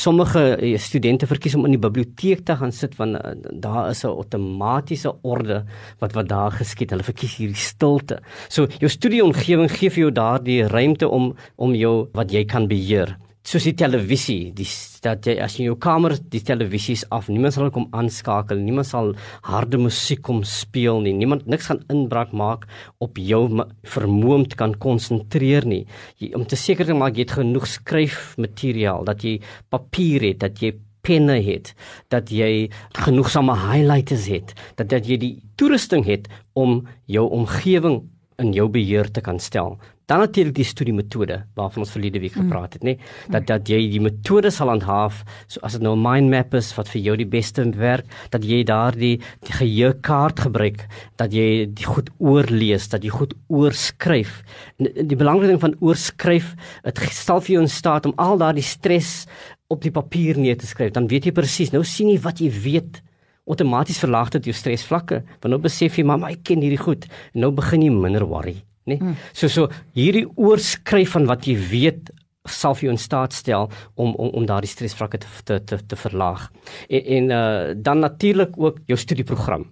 Sommige 0.00 0.46
uh, 0.56 0.74
studente 0.80 1.28
verkies 1.28 1.58
om 1.60 1.68
in 1.68 1.76
die 1.76 1.84
biblioteek 1.84 2.46
te 2.48 2.56
gaan 2.56 2.72
sit 2.72 2.96
want 2.96 3.20
uh, 3.20 3.36
daar 3.52 3.92
is 3.92 4.00
'n 4.00 4.16
outomatiese 4.16 5.12
orde 5.20 5.66
wat 6.00 6.16
wat 6.16 6.28
daar 6.28 6.56
geskied. 6.56 6.96
Hulle 6.96 7.04
verkies 7.04 7.36
hierdie 7.36 7.64
stilte. 7.68 8.22
So 8.48 8.64
jou 8.80 8.88
studio 8.88 9.28
omgewing 9.28 9.68
gee 9.68 9.92
vir 9.92 10.08
jou 10.08 10.12
daardie 10.12 10.62
ruimte 10.64 11.08
om 11.08 11.34
om 11.56 11.74
jou 11.74 12.08
wat 12.16 12.32
jy 12.32 12.48
kan 12.48 12.64
beheer 12.64 13.20
soos 13.46 13.64
die 13.64 13.74
televisie, 13.78 14.50
die 14.56 14.66
dat 15.00 15.24
jy 15.24 15.36
as 15.40 15.54
jy 15.56 15.70
jou 15.70 15.76
kamer 15.80 16.12
die 16.32 16.42
televisies 16.44 17.06
af, 17.14 17.30
niemand 17.32 17.56
sal 17.56 17.70
kom 17.72 17.86
aanskakel, 17.96 18.60
niemand 18.60 18.90
sal 18.90 19.14
harde 19.46 19.80
musiek 19.80 20.20
kom 20.26 20.42
speel 20.44 21.00
nie. 21.04 21.14
Niemand 21.16 21.48
niks 21.48 21.70
gaan 21.70 21.80
inbraak 21.92 22.34
maak 22.36 22.66
op 23.00 23.16
jou 23.16 23.46
vermoë 23.94 24.36
om 24.36 24.44
te 24.44 24.60
kan 24.60 24.76
konsentreer 24.76 25.66
nie. 25.68 25.86
Jy, 26.20 26.34
om 26.36 26.44
te 26.44 26.58
seker 26.60 26.88
te 26.88 26.96
maak 26.96 27.16
jy 27.16 27.24
het 27.24 27.38
genoeg 27.40 27.66
skryfmateriaal, 27.78 29.08
dat 29.08 29.24
jy 29.24 29.38
papier 29.72 30.30
het, 30.30 30.42
dat 30.44 30.60
jy 30.60 30.74
penne 31.00 31.38
het, 31.40 31.72
dat 32.12 32.28
jy 32.28 32.68
genoegsame 33.00 33.56
highlighters 33.56 34.28
het, 34.28 34.52
dat 34.76 34.92
dat 34.92 35.08
jy 35.08 35.16
die 35.20 35.34
toerusting 35.56 36.04
het 36.04 36.28
om 36.52 36.82
jou 37.08 37.24
omgewing 37.40 38.02
in 38.40 38.52
jou 38.56 38.68
beheer 38.72 39.08
te 39.08 39.24
kan 39.24 39.40
stel. 39.40 39.78
Dan 40.10 40.24
natuurlik 40.24 40.56
die 40.58 40.66
studie 40.66 40.94
metode 40.94 41.36
waarvan 41.54 41.84
ons 41.84 41.92
verlede 41.94 42.18
week 42.18 42.34
gepraat 42.34 42.72
het, 42.74 42.82
nê, 42.82 42.96
dat 43.30 43.44
dat 43.46 43.68
jy 43.70 43.78
die 43.92 44.00
metode 44.02 44.50
sal 44.50 44.72
handhaaf, 44.72 45.20
so 45.46 45.62
as 45.62 45.76
dit 45.76 45.82
nou 45.86 45.94
'n 45.94 46.02
mind 46.02 46.30
map 46.30 46.54
is 46.58 46.74
wat 46.74 46.88
vir 46.88 47.00
jou 47.00 47.16
die 47.16 47.28
beste 47.30 47.62
werk, 47.78 48.06
dat 48.30 48.42
jy 48.42 48.64
daardie 48.64 49.20
die 49.46 49.52
geheuekaart 49.54 50.40
gebruik, 50.40 50.88
dat 51.16 51.32
jy 51.32 51.66
die 51.70 51.86
goed 51.86 52.10
oorlees, 52.18 52.88
dat 52.88 53.04
jy 53.04 53.10
goed 53.10 53.34
oorskryf. 53.48 54.42
Die 54.78 55.16
belangrike 55.16 55.52
ding 55.52 55.60
van 55.60 55.76
oorskryf, 55.80 56.56
dit 56.82 56.98
stel 57.10 57.40
vir 57.40 57.52
jou 57.54 57.62
in 57.62 57.68
staat 57.68 58.06
om 58.06 58.14
al 58.16 58.36
daardie 58.36 58.66
stres 58.66 59.26
op 59.68 59.80
die 59.82 59.92
papier 59.92 60.36
neer 60.36 60.56
te 60.56 60.66
skryf. 60.66 60.90
Dan 60.92 61.06
weet 61.06 61.24
jy 61.24 61.32
presies, 61.32 61.70
nou 61.70 61.84
sien 61.84 62.08
jy 62.08 62.18
wat 62.18 62.40
jy 62.40 62.50
weet 62.50 63.00
outomaties 63.46 63.98
verlaag 63.98 64.30
dit 64.30 64.50
jou 64.50 64.54
stresvlakke 64.54 65.22
want 65.40 65.50
nou 65.50 65.58
besef 65.58 65.98
jy 65.98 66.04
maar 66.04 66.30
ek 66.30 66.42
ken 66.44 66.60
hierdie 66.62 66.82
goed 66.82 67.06
en 67.34 67.40
nou 67.40 67.50
begin 67.50 67.82
jy 67.82 67.90
minder 67.90 68.26
worry 68.26 68.69
nê 68.90 68.98
nee? 68.98 69.02
hmm. 69.02 69.16
so 69.32 69.48
so 69.48 69.68
hierdie 69.98 70.26
oorskryf 70.36 71.16
van 71.16 71.28
wat 71.30 71.48
jy 71.48 71.56
weet 71.70 72.12
sal 72.48 72.74
vir 72.74 72.88
jou 72.88 72.94
in 72.94 73.02
staat 73.02 73.36
stel 73.36 73.68
om 73.94 74.14
om 74.14 74.32
om 74.40 74.46
daardie 74.48 74.70
stresvlakke 74.70 75.20
te 75.22 75.28
te 75.44 75.60
te, 75.64 75.78
te 75.86 75.96
verlaag 75.96 76.48
en, 76.88 77.04
en 77.16 77.30
uh, 77.30 77.74
dan 77.76 78.02
natuurlik 78.06 78.56
ook 78.56 78.80
jou 78.90 78.98
studieprogram 78.98 79.68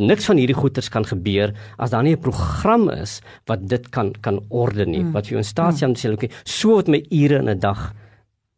niks 0.00 0.28
van 0.30 0.38
hierdie 0.40 0.56
goeters 0.56 0.88
kan 0.88 1.04
gebeur 1.04 1.52
as 1.78 1.90
daar 1.92 2.04
nie 2.04 2.16
'n 2.16 2.20
program 2.20 2.88
is 2.90 3.20
wat 3.46 3.68
dit 3.68 3.90
kan 3.90 4.12
kan 4.20 4.40
orde 4.48 4.86
nie 4.86 5.02
hmm. 5.02 5.12
wat 5.12 5.26
vir 5.26 5.36
jou 5.36 5.42
in 5.42 5.52
staat 5.54 5.76
stel 5.76 5.88
om 5.88 5.94
te 5.94 6.08
sê 6.08 6.12
okay 6.12 6.30
so 6.44 6.76
wat 6.76 6.88
my 6.88 7.02
ure 7.10 7.38
in 7.38 7.48
'n 7.48 7.58
dag 7.58 7.92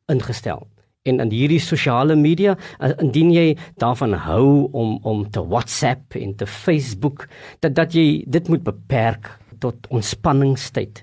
ingestel 0.09 0.67
en 1.03 1.21
in 1.21 1.31
hierdie 1.35 1.61
sosiale 1.63 2.17
media 2.19 2.57
indien 3.03 3.33
jy 3.35 3.47
daarvan 3.83 4.15
hou 4.27 4.69
om 4.73 4.99
om 5.03 5.25
te 5.31 5.43
WhatsApp 5.43 6.15
en 6.15 6.35
te 6.35 6.47
Facebook 6.47 7.27
dat 7.61 7.75
dat 7.75 7.95
jy 7.95 8.25
dit 8.27 8.49
moet 8.49 8.63
beperk 8.63 9.31
tot 9.63 9.89
ontspanningstyd 9.95 11.03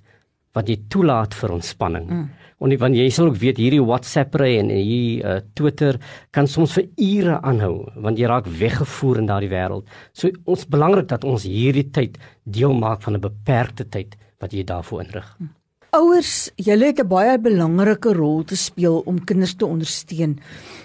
wat 0.57 0.69
jy 0.69 0.79
toelaat 0.91 1.35
vir 1.37 1.53
ontspanning. 1.55 2.07
Mm. 2.09 2.29
Want 2.59 2.97
jy 2.97 3.05
sal 3.15 3.29
ook 3.29 3.37
weet 3.39 3.59
hierdie 3.61 3.83
WhatsApp 3.85 4.33
ry 4.41 4.49
en 4.59 4.71
hier 4.73 5.21
uh, 5.23 5.35
Twitter 5.55 5.99
kan 6.35 6.49
soms 6.49 6.73
vir 6.75 6.89
ure 6.99 7.37
aanhou 7.39 7.85
want 8.03 8.19
jy 8.19 8.27
raak 8.27 8.49
weggevoer 8.59 9.21
in 9.21 9.29
daardie 9.29 9.51
wêreld. 9.53 9.87
So 10.11 10.33
ons 10.43 10.67
belangrik 10.67 11.07
dat 11.13 11.23
ons 11.23 11.47
hierdie 11.47 11.87
tyd 11.95 12.19
deel 12.43 12.75
maak 12.75 13.05
van 13.05 13.15
'n 13.15 13.23
beperkte 13.23 13.87
tyd 13.87 14.17
wat 14.43 14.51
jy 14.51 14.65
daarvoor 14.67 15.05
inrig. 15.05 15.29
Mm. 15.39 15.55
Ouers, 15.89 16.51
julle 16.55 16.85
het 16.85 16.99
'n 17.01 17.07
baie 17.07 17.39
belangrike 17.41 18.13
rol 18.13 18.43
te 18.43 18.55
speel 18.55 19.01
om 19.09 19.23
kinders 19.23 19.55
te 19.55 19.65
ondersteun 19.65 20.37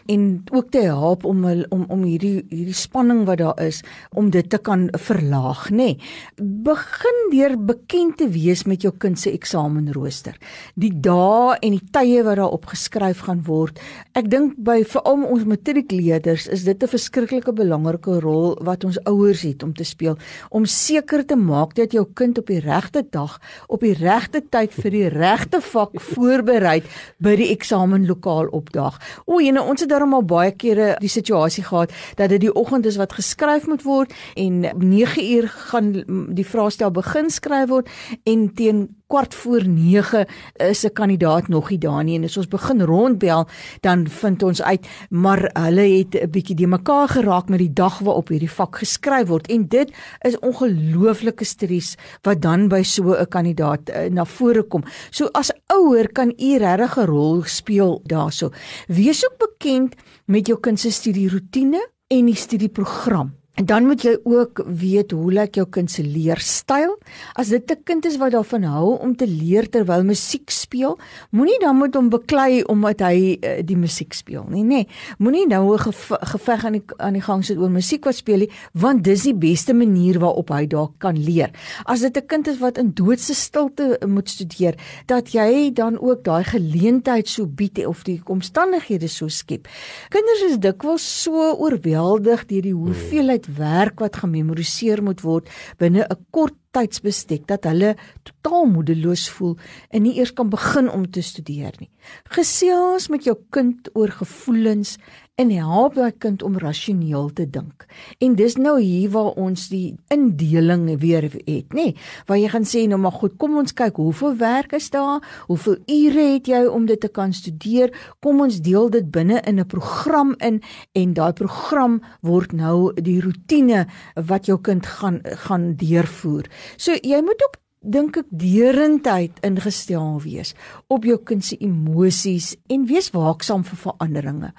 en 0.07 0.45
ook 0.53 0.71
te 0.71 0.81
help 0.81 1.25
om 1.25 1.45
om 1.69 1.85
om 1.89 2.03
hierdie 2.03 2.45
hierdie 2.49 2.75
spanning 2.75 3.25
wat 3.25 3.39
daar 3.39 3.61
is 3.61 3.83
om 4.13 4.31
dit 4.31 4.51
te 4.51 4.59
kan 4.59 4.89
verlaag, 4.93 5.71
nê. 5.71 5.77
Nee. 5.77 5.99
Begin 6.37 7.31
deur 7.31 7.65
bekend 7.65 8.17
te 8.17 8.29
wees 8.29 8.65
met 8.65 8.83
jou 8.83 8.95
kind 8.99 9.19
se 9.19 9.31
eksamenrooster. 9.31 10.37
Die 10.75 10.93
dae 11.01 11.57
en 11.61 11.71
die 11.71 11.89
tye 11.91 12.23
wat 12.23 12.37
daar 12.37 12.53
opgeskryf 12.53 13.19
gaan 13.19 13.43
word. 13.45 13.81
Ek 14.13 14.31
dink 14.31 14.55
by 14.57 14.85
veral 14.85 15.25
ons 15.25 15.45
matriekleerders 15.45 16.49
is 16.49 16.65
dit 16.65 16.83
'n 16.83 16.89
verskriklike 16.89 17.53
belangrike 17.53 18.21
rol 18.21 18.57
wat 18.61 18.85
ons 18.85 18.99
ouers 19.05 19.43
het 19.43 19.63
om 19.63 19.75
te 19.75 19.85
speel 19.85 20.17
om 20.51 20.65
seker 20.65 21.27
te 21.27 21.37
maak 21.37 21.75
dat 21.75 21.93
jou 21.93 22.07
kind 22.15 22.39
op 22.39 22.47
die 22.47 22.61
regte 22.61 23.07
dag 23.11 23.41
op 23.69 23.81
die 23.81 23.95
regte 23.95 24.43
tyd 24.51 24.73
vir 24.73 24.94
die 24.95 25.11
regte 25.13 25.61
vak 25.65 25.95
voorberei 26.13 26.79
by 27.25 27.35
die 27.41 27.51
eksamenlokaal 27.55 28.51
opdaag. 28.55 28.99
O, 29.27 29.41
jene, 29.43 29.63
ons 29.63 29.85
het 29.85 29.91
daarom 29.93 30.15
al 30.17 30.27
baie 30.29 30.55
kere 30.57 30.95
die 31.03 31.13
situasie 31.13 31.65
gehad 31.67 31.93
dat 32.19 32.33
dit 32.35 32.47
die 32.47 32.55
oggend 32.55 32.87
is 32.87 32.99
wat 33.01 33.17
geskryf 33.17 33.69
moet 33.71 33.85
word 33.85 34.15
en 34.41 34.63
9 34.79 35.25
uur 35.25 35.49
gaan 35.71 35.93
die 36.35 36.47
vraestel 36.47 36.93
begin 36.95 37.31
skryf 37.31 37.69
word 37.69 37.91
en 38.25 38.49
teen 38.55 38.87
kwart 39.07 39.35
voor 39.35 39.67
9 39.67 40.27
is 40.57 40.85
'n 40.85 40.93
kandidaat 40.93 41.49
nog 41.49 41.71
nie 41.71 41.79
daar 41.79 42.05
nie 42.05 42.17
en 42.17 42.25
as 42.25 42.37
ons 42.37 42.49
begin 42.49 42.83
rondbel 42.83 43.47
dan 43.81 44.09
vind 44.09 44.43
ons 44.43 44.63
uit 44.63 44.87
maar 45.11 45.51
hulle 45.53 45.99
het 45.99 46.15
'n 46.15 46.31
bietjie 46.31 46.57
die 46.57 46.67
mekaar 46.67 47.09
geraak 47.09 47.49
met 47.49 47.59
die 47.59 47.73
dag 47.73 47.99
waarop 47.99 48.29
hierdie 48.29 48.51
vak 48.51 48.77
geskryf 48.77 49.29
word 49.29 49.47
en 49.47 49.69
dit 49.69 49.93
is 50.21 50.39
ongelooflike 50.39 51.45
stres 51.45 51.97
wat 52.23 52.43
dan 52.43 52.69
by 52.69 52.83
so 52.83 53.15
'n 53.15 53.29
kandidaat 53.29 53.91
uh, 53.91 54.11
na 54.11 54.25
vore 54.25 54.63
kom. 54.63 54.83
So 55.11 55.29
as 55.33 55.53
ouer 55.67 56.09
kan 56.13 56.33
u 56.39 56.59
regtig 56.59 56.97
'n 56.97 57.07
rol 57.07 57.43
speel 57.45 58.01
daarso. 58.05 58.51
Wees 58.89 59.25
ook 59.25 59.39
bekend 59.39 59.95
met 60.27 60.47
jou 60.47 60.61
kind 60.61 60.81
se 60.81 60.91
studieroetine 60.91 61.89
en 62.09 62.25
die 62.27 62.37
studieprogram. 62.37 63.44
En 63.55 63.67
dan 63.67 63.85
moet 63.87 64.03
jy 64.03 64.17
ook 64.27 64.65
weet 64.67 65.13
hoe 65.15 65.33
lyk 65.33 65.55
jou 65.55 65.65
kind 65.71 65.91
se 65.91 66.03
leerstyl. 66.03 66.97
As 67.39 67.53
dit 67.55 67.71
'n 67.71 67.83
kind 67.85 68.05
is 68.05 68.17
wat 68.19 68.33
daarvan 68.33 68.63
hou 68.63 68.99
om 68.99 69.17
te 69.17 69.27
leer 69.27 69.69
terwyl 69.71 70.03
musiek 70.05 70.51
speel, 70.51 70.99
moenie 71.31 71.59
dan 71.61 71.79
met 71.79 71.95
hom 71.95 72.09
beklei 72.09 72.63
omdat 72.63 73.01
hy 73.01 73.39
uh, 73.41 73.63
die 73.63 73.77
musiek 73.77 74.13
speel 74.13 74.45
nie, 74.49 74.65
nê. 74.65 74.67
Nee. 74.67 74.89
Moenie 75.19 75.47
nou 75.47 75.75
'n 75.75 75.79
geve 75.79 76.19
geveg 76.21 76.65
aan 76.65 76.73
die 76.73 76.83
aan 76.97 77.13
die 77.13 77.23
gang 77.23 77.45
sit 77.45 77.59
oor 77.59 77.71
musiek 77.71 78.05
wat 78.05 78.15
speel 78.15 78.39
nie, 78.39 78.51
want 78.73 79.05
dis 79.05 79.23
die 79.23 79.35
beste 79.35 79.73
manier 79.73 80.19
waarop 80.19 80.51
hy 80.51 80.67
daar 80.67 80.89
kan 80.99 81.17
leer. 81.17 81.51
As 81.85 82.01
dit 82.01 82.17
'n 82.17 82.27
kind 82.27 82.49
is 82.49 82.59
wat 82.59 82.79
in 82.79 82.91
doodse 82.95 83.35
stilte 83.35 83.99
moet 84.07 84.29
studeer, 84.29 84.75
dat 85.07 85.33
jy 85.33 85.71
dan 85.73 86.01
ook 86.01 86.25
daai 86.25 86.45
geleentheid 86.45 87.29
so 87.29 87.47
bied 87.47 87.87
of 87.87 88.03
die 88.03 88.21
omstandighede 88.25 89.09
so 89.09 89.29
skep. 89.29 89.69
Kinders 90.09 90.43
is 90.43 90.59
dikwels 90.59 91.23
so 91.23 91.55
oorweldig 91.55 92.47
deur 92.47 92.63
die 92.63 92.75
hoeveelheid 92.75 93.44
werk 93.47 94.01
wat 94.01 94.17
gememoriseer 94.23 95.03
moet 95.03 95.21
word 95.21 95.51
binne 95.79 96.05
'n 96.05 96.27
kort 96.31 96.55
tydsbestek 96.75 97.47
dat 97.47 97.65
hulle 97.65 97.95
totaal 98.27 98.67
moedeloos 98.67 99.29
voel 99.37 99.57
en 99.91 100.03
nie 100.03 100.17
eers 100.19 100.33
kan 100.33 100.51
begin 100.51 100.91
om 100.91 101.07
te 101.11 101.23
studeer 101.23 101.75
nie. 101.79 101.91
Gesels 102.35 103.09
met 103.09 103.25
jou 103.25 103.37
kind 103.51 103.89
oor 103.95 104.11
gevoelens 104.11 104.97
en 105.35 105.51
help 105.51 105.97
daai 105.99 106.13
kind 106.23 106.43
om 106.47 106.59
rasioneel 106.63 107.33
te 107.35 107.45
dink. 107.51 107.87
En 108.23 108.37
dis 108.39 108.55
nou 108.55 108.77
hier 108.79 109.11
waar 109.11 109.33
ons 109.41 109.67
die 109.71 109.97
indeling 110.15 110.87
weer 111.03 111.27
het, 111.27 111.75
nê? 111.75 111.89
Nee, 111.89 111.95
waar 112.29 112.39
jy 112.39 112.51
gaan 112.53 112.69
sê 112.69 112.85
nou 112.87 113.01
maar 113.03 113.17
goed, 113.17 113.35
kom 113.43 113.57
ons 113.59 113.75
kyk 113.75 113.99
hoeveel 113.99 114.37
werk 114.39 114.77
is 114.79 114.87
daar? 114.95 115.25
Hoeveel 115.49 115.81
ure 115.91 116.29
het 116.37 116.51
jy 116.53 116.63
om 116.71 116.87
dit 116.87 117.01
te 117.03 117.11
kan 117.11 117.35
studeer? 117.35 117.91
Kom 118.23 118.45
ons 118.47 118.61
deel 118.63 118.89
dit 118.95 119.11
binne 119.11 119.43
in 119.43 119.59
'n 119.59 119.67
program 119.67 120.35
in 120.39 120.63
en 120.93 121.15
daai 121.15 121.33
program 121.33 122.01
word 122.23 122.53
nou 122.53 122.93
die 122.95 123.21
rotine 123.21 123.87
wat 124.15 124.47
jou 124.47 124.61
kind 124.61 124.87
gaan 124.87 125.21
gaan 125.25 125.75
deurvoer. 125.75 126.47
So 126.77 126.93
jy 126.93 127.21
moet 127.23 127.43
ook 127.43 127.59
dink 127.81 128.17
ek 128.17 128.27
deurentyd 128.31 129.33
ingestel 129.43 130.21
wees 130.21 130.55
op 130.89 131.05
jou 131.05 131.19
kind 131.19 131.45
se 131.45 131.57
emosies 131.61 132.57
en 132.69 132.87
wees 132.87 133.11
waaksaam 133.11 133.65
vir 133.65 133.77
veranderinge 133.77 134.53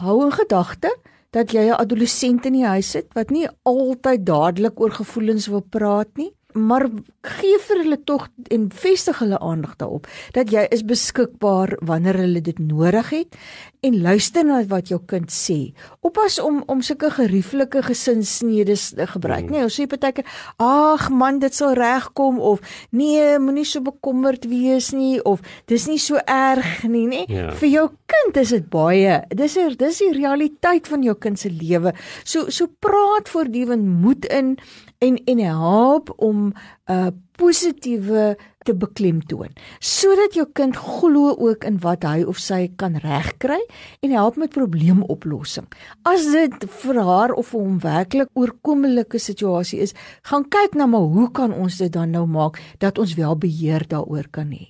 hou 0.00 0.20
in 0.24 0.32
gedagte 0.32 0.90
dat 1.30 1.52
jy 1.52 1.68
'n 1.68 1.78
adolessent 1.78 2.46
in 2.46 2.52
die 2.52 2.66
huis 2.66 2.92
het 2.92 3.08
wat 3.14 3.30
nie 3.30 3.46
altyd 3.62 4.26
dadelik 4.26 4.80
oor 4.80 4.90
gevoelens 4.90 5.46
wil 5.46 5.62
praat 5.62 6.16
nie 6.16 6.32
maar 6.54 6.88
gee 7.22 7.58
vir 7.66 7.82
hulle 7.82 7.98
tog 8.04 8.28
en 8.48 8.68
vestig 8.74 9.18
hulle 9.18 9.38
aandag 9.38 9.76
daarop 9.76 10.08
dat 10.36 10.52
jy 10.52 10.66
is 10.72 10.84
beskikbaar 10.84 11.76
wanneer 11.80 12.16
hulle 12.22 12.40
dit 12.40 12.58
nodig 12.58 13.10
het 13.10 13.36
en 13.80 14.00
luister 14.02 14.44
na 14.44 14.60
wat 14.68 14.90
jou 14.92 14.98
kind 15.08 15.30
sê. 15.32 15.72
Oppas 16.04 16.38
om 16.42 16.60
om 16.68 16.82
sulke 16.84 17.10
gerieflike 17.14 17.82
gesinsnedes 17.86 18.90
te 18.96 19.06
gebruik. 19.08 19.46
Mm. 19.46 19.54
Nee, 19.54 19.64
ons 19.64 19.78
sê 19.80 19.86
partykeer, 19.88 20.26
"Ag 20.58 21.08
man, 21.10 21.38
dit 21.38 21.54
sal 21.54 21.72
regkom" 21.74 22.38
of 22.38 22.60
"Nee, 22.90 23.38
moenie 23.38 23.64
so 23.64 23.80
bekommerd 23.80 24.44
wees 24.44 24.92
nie" 24.92 25.24
of 25.24 25.40
"Dis 25.66 25.86
nie 25.86 25.98
so 25.98 26.16
erg 26.26 26.82
nie, 26.82 27.06
nê?" 27.06 27.24
Ja. 27.28 27.50
Vir 27.52 27.68
jou 27.68 27.88
kind 28.06 28.36
is 28.36 28.48
dit 28.48 28.68
baie. 28.68 29.22
Dis 29.28 29.56
er, 29.56 29.76
dis 29.76 29.98
die 29.98 30.12
realiteit 30.12 30.88
van 30.88 31.02
jou 31.02 31.14
kind 31.14 31.38
se 31.38 31.50
lewe. 31.50 31.94
So 32.24 32.50
so 32.50 32.66
praat 32.66 33.28
voortdurend 33.28 33.84
moed 33.84 34.24
in 34.24 34.58
en 35.00 35.24
en 35.24 35.38
help 35.38 36.12
om 36.16 36.46
'n 36.46 36.92
uh, 36.92 37.06
positiewe 37.32 38.38
te 38.64 38.74
beklemtoon 38.76 39.54
sodat 39.78 40.34
jou 40.36 40.46
kind 40.56 40.76
glo 40.76 41.32
ook 41.38 41.64
in 41.64 41.78
wat 41.84 42.04
hy 42.04 42.24
of 42.28 42.40
sy 42.42 42.68
kan 42.80 42.98
regkry 43.00 43.58
en 44.04 44.12
help 44.14 44.36
met 44.40 44.52
probleemoplossing. 44.54 45.66
As 46.08 46.26
dit 46.32 46.66
vir 46.82 47.00
haar 47.04 47.34
of 47.38 47.52
vir 47.52 47.60
hom 47.60 47.78
werklik 47.82 48.28
oorkomelike 48.38 49.20
situasie 49.22 49.80
is, 49.84 49.94
gaan 50.28 50.46
kyk 50.52 50.76
na 50.78 50.88
maar 50.90 51.08
hoe 51.08 51.28
kan 51.36 51.54
ons 51.54 51.78
dit 51.80 51.92
dan 51.92 52.12
nou 52.14 52.26
maak 52.28 52.60
dat 52.82 52.98
ons 53.00 53.14
wel 53.18 53.36
beheer 53.40 53.86
daaroor 53.88 54.28
kan 54.32 54.52
hê. 54.54 54.68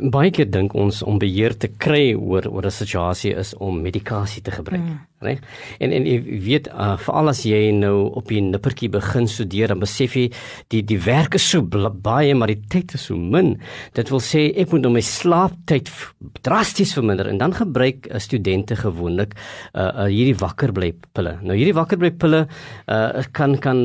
Baie 0.00 0.32
keer 0.34 0.50
dink 0.50 0.74
ons 0.74 1.02
om 1.02 1.20
beheer 1.20 1.56
te 1.56 1.68
kry 1.68 2.14
oor 2.14 2.48
oor 2.48 2.66
'n 2.66 2.70
situasie 2.70 3.34
is 3.36 3.54
om 3.58 3.82
medikasie 3.82 4.42
te 4.42 4.50
gebruik. 4.50 4.82
Mm. 4.82 4.98
Reg? 5.20 5.40
En 5.78 5.92
en 5.92 6.06
jy 6.06 6.20
weet 6.40 6.68
uh, 6.72 6.96
veral 6.96 7.28
as 7.28 7.42
jy 7.44 7.70
nou 7.76 8.08
op 8.16 8.28
die 8.28 8.40
nippertjie 8.40 8.88
begin 8.88 9.26
studeer 9.28 9.68
dan 9.68 9.82
besef 9.82 10.14
jy 10.16 10.30
die 10.72 10.80
die 10.82 11.00
werk 11.04 11.34
is 11.34 11.44
so 11.50 11.60
baie, 11.62 12.34
maar 12.34 12.48
die 12.48 12.62
tyd 12.72 12.94
is 12.94 13.04
so 13.04 13.09
min. 13.18 13.54
Dit 13.96 14.10
wil 14.12 14.22
sê 14.24 14.46
ek 14.60 14.74
moet 14.74 14.84
nou 14.84 14.92
my 14.94 15.04
slaaptyd 15.04 15.90
drasties 16.46 16.94
verminder 16.96 17.30
en 17.30 17.40
dan 17.40 17.56
gebruik 17.56 18.06
uh, 18.10 18.18
studente 18.22 18.76
gewoonlik 18.76 19.34
uh, 19.34 19.88
uh, 19.88 20.06
hierdie 20.10 20.36
wakkerbly 20.40 20.92
pille. 21.16 21.38
Nou 21.42 21.56
hierdie 21.58 21.76
wakkerbly 21.76 22.12
pille 22.12 22.46
uh, 22.46 23.24
kan 23.32 23.58
kan 23.58 23.82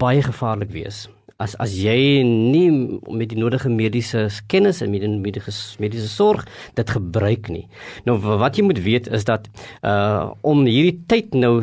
baie 0.00 0.22
gevaarlik 0.22 0.72
wees 0.74 1.06
as 1.40 1.56
as 1.62 1.72
jy 1.80 2.20
nie 2.26 2.68
met 3.08 3.32
die 3.32 3.40
nodige 3.40 3.72
mediese 3.72 4.26
kennis 4.52 4.82
en 4.84 4.92
met 4.92 5.04
die 5.04 5.10
mediese 5.10 5.54
mediese 5.80 6.08
sorg 6.12 6.44
dit 6.78 6.94
gebruik 6.96 7.48
nie. 7.52 7.66
Nou 8.04 8.18
wat 8.20 8.58
jy 8.58 8.66
moet 8.68 8.82
weet 8.84 9.08
is 9.08 9.26
dat 9.28 9.48
uh 9.80 10.30
om 10.46 10.64
hierdie 10.68 11.00
tyd 11.08 11.34
nou 11.34 11.60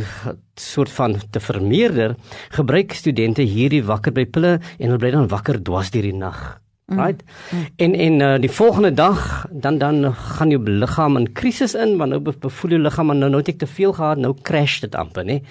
soort 0.57 0.89
van 0.89 1.15
te 1.31 1.39
vermeerder, 1.39 2.15
gebruik 2.55 2.95
studente 2.97 3.45
hierdie 3.45 3.83
wakkerbypille 3.85 4.57
en 4.57 4.87
hulle 4.87 5.01
bly 5.01 5.13
dan 5.13 5.29
wakker 5.29 5.61
dwars 5.61 5.93
deur 5.93 6.07
die 6.09 6.15
nag. 6.17 6.57
Mm. 6.87 6.99
Right? 6.99 7.23
Mm. 7.51 7.65
En 7.75 7.95
en 7.95 8.19
uh, 8.19 8.39
die 8.39 8.51
volgende 8.51 8.93
dag 8.93 9.45
dan 9.51 9.77
dan 9.77 10.13
gaan 10.13 10.49
jou 10.49 10.69
liggaam 10.69 11.17
in 11.17 11.31
krisis 11.31 11.73
in 11.75 11.97
want 11.97 12.09
nou 12.09 12.21
bevoel 12.39 12.71
jou 12.71 12.81
liggaam 12.81 13.07
nou 13.11 13.29
nou 13.29 13.41
het 13.41 13.49
ek 13.51 13.57
te 13.59 13.67
veel 13.67 13.91
gehad 13.93 14.21
nou 14.23 14.31
crash 14.41 14.79
dit 14.79 14.95
amper 14.95 15.25
nê. 15.27 15.41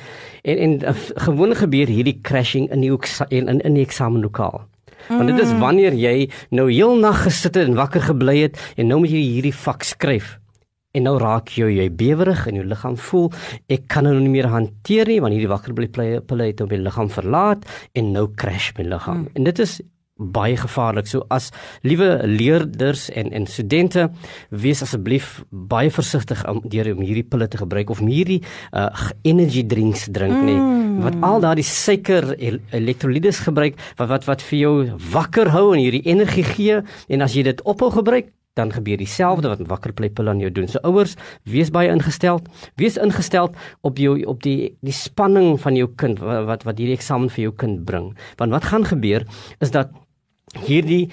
En 0.49 0.57
en 0.59 0.79
uh, 0.81 0.95
gewoonlik 1.27 1.61
gebeur 1.61 1.93
hierdie 1.93 2.17
crashing 2.23 2.71
in 2.73 2.81
die 2.81 2.89
in 3.29 3.49
in, 3.53 3.61
in 3.61 3.77
die 3.77 3.85
eksamenlokaal. 3.85 4.63
Mm. 5.09 5.17
Want 5.17 5.29
dit 5.29 5.43
is 5.45 5.53
mm. 5.53 5.61
wanneer 5.61 5.93
jy 5.93 6.31
nou 6.57 6.71
heel 6.71 6.97
nag 6.97 7.21
gesit 7.27 7.55
het 7.55 7.69
en 7.69 7.77
wakker 7.77 8.07
gebly 8.07 8.39
het 8.39 8.57
en 8.77 8.89
nou 8.89 9.03
moet 9.03 9.13
jy 9.13 9.21
hierdie 9.21 9.55
vak 9.55 9.85
skryf. 9.85 10.39
En 10.97 11.05
nou 11.05 11.19
raak 11.21 11.53
jy 11.53 11.69
jy 11.75 11.91
bewerig 11.93 12.47
en 12.49 12.63
jou 12.63 12.65
liggaam 12.65 12.97
voel 12.97 13.29
ek 13.69 13.85
kan 13.93 14.09
nou 14.09 14.15
nie 14.17 14.33
meer 14.39 14.49
hanteer 14.49 15.13
nie 15.13 15.21
want 15.21 15.37
hierdie 15.37 15.53
wakker 15.53 15.77
bly 15.77 15.91
pille 15.93 16.49
het 16.49 16.65
op 16.65 16.73
my 16.73 16.81
liggaam 16.81 17.13
verlaat 17.13 17.69
en 17.93 18.11
nou 18.17 18.25
crash 18.33 18.71
my 18.81 18.89
liggaam. 18.89 19.27
Mm. 19.27 19.37
En 19.37 19.51
dit 19.51 19.63
is 19.67 19.77
baie 20.17 20.57
gevaarlik. 20.57 21.07
So 21.07 21.25
as 21.29 21.51
liewe 21.83 22.21
leerders 22.25 23.09
en 23.11 23.33
en 23.33 23.47
studente, 23.47 24.09
wees 24.51 24.83
asseblief 24.83 25.45
baie 25.51 25.91
versigtig 25.91 26.43
om 26.49 26.63
deur 26.65 26.93
om 26.95 27.03
hierdie 27.05 27.27
pille 27.27 27.49
te 27.49 27.61
gebruik 27.61 27.91
of 27.91 28.01
hierdie 28.01 28.43
uh, 28.73 28.89
energy 29.23 29.67
drinks 29.67 30.09
drink 30.13 30.41
nie. 30.43 30.57
Mm. 30.57 31.03
Wat 31.05 31.19
al 31.21 31.45
daardie 31.45 31.67
suiker 31.67 32.33
elektrolytes 32.73 33.43
gebruik 33.45 33.77
wat 33.97 34.09
wat 34.09 34.25
wat 34.31 34.43
vir 34.49 34.59
jou 34.59 34.75
wakker 35.13 35.53
hou 35.53 35.69
en 35.75 35.83
hierdie 35.83 36.07
energie 36.09 36.47
gee 36.47 36.81
en 37.09 37.23
as 37.23 37.37
jy 37.37 37.45
dit 37.47 37.63
ophou 37.69 37.91
gebruik 37.93 38.33
dan 38.57 38.73
gebeur 38.73 38.97
dieselfde 38.97 39.51
wat 39.53 39.61
wakkerpille 39.69 40.31
aan 40.33 40.41
jou 40.41 40.51
doen. 40.53 40.69
So 40.69 40.81
ouers, 40.89 41.13
wees 41.45 41.69
baie 41.71 41.91
ingestel, 41.93 42.41
wees 42.81 42.97
ingestel 42.97 43.51
op 43.85 44.01
jou 44.01 44.17
op 44.25 44.41
die 44.47 44.73
die 44.81 44.97
spanning 44.97 45.61
van 45.61 45.77
jou 45.77 45.91
kind 46.01 46.23
wat 46.25 46.65
wat 46.65 46.81
hierdie 46.81 46.97
eksamen 46.97 47.29
vir 47.29 47.51
jou 47.51 47.55
kind 47.65 47.85
bring. 47.85 48.15
Want 48.41 48.57
wat 48.57 48.71
gaan 48.73 48.89
gebeur 48.89 49.29
is 49.61 49.75
dat 49.77 49.93
hierdie 50.57 51.11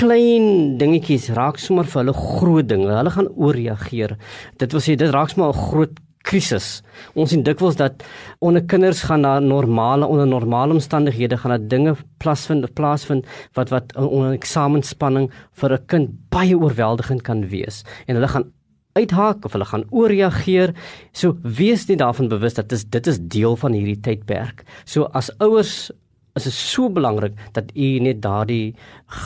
klein 0.00 0.78
dingetjies 0.80 1.28
raak 1.36 1.58
sommer 1.60 1.84
vir 1.84 2.02
hulle 2.02 2.14
groot 2.16 2.68
dinge. 2.68 2.88
Hulle 2.88 3.10
gaan 3.10 3.28
ooreageer. 3.36 4.16
Dit 4.58 4.72
wil 4.72 4.84
sê 4.84 4.96
dit 4.96 5.12
raak 5.12 5.30
sommer 5.30 5.52
'n 5.52 5.60
groot 5.68 5.98
krisis. 6.24 6.82
Ons 7.14 7.32
sien 7.32 7.42
dikwels 7.42 7.78
dat 7.80 8.04
onder 8.44 8.62
kinders 8.62 9.02
gaan 9.08 9.24
na 9.24 9.38
normale 9.40 10.06
onder 10.06 10.26
normale 10.26 10.76
omstandighede 10.76 11.38
gaan 11.40 11.50
dat 11.56 11.68
dinge 11.70 11.96
plaasvind 12.18 12.74
plaasvind 12.74 13.26
wat 13.58 13.70
wat 13.70 13.96
onder 13.96 14.32
eksamenspanning 14.36 15.30
vir 15.60 15.72
'n 15.72 15.86
kind 15.86 16.08
baie 16.30 16.56
oorweldigend 16.56 17.22
kan 17.22 17.48
wees 17.48 17.84
en 18.06 18.14
hulle 18.14 18.28
gaan 18.28 18.52
uithaak 18.92 19.44
of 19.44 19.52
hulle 19.52 19.64
gaan 19.64 19.84
ooreageer. 19.90 20.74
So 21.12 21.36
wees 21.42 21.86
net 21.86 21.98
daarvan 21.98 22.28
bewus 22.28 22.54
dat 22.54 22.68
dis 22.68 22.84
dit 22.84 23.06
is 23.06 23.18
deel 23.20 23.56
van 23.56 23.72
hierdie 23.72 24.00
tydperk. 24.00 24.64
So 24.84 25.04
as 25.14 25.30
ouers 25.38 25.90
is 26.38 26.46
dit 26.46 26.54
so 26.54 26.90
belangrik 26.90 27.38
dat 27.56 27.72
u 27.74 27.98
net 27.98 28.22
daardie 28.22 28.74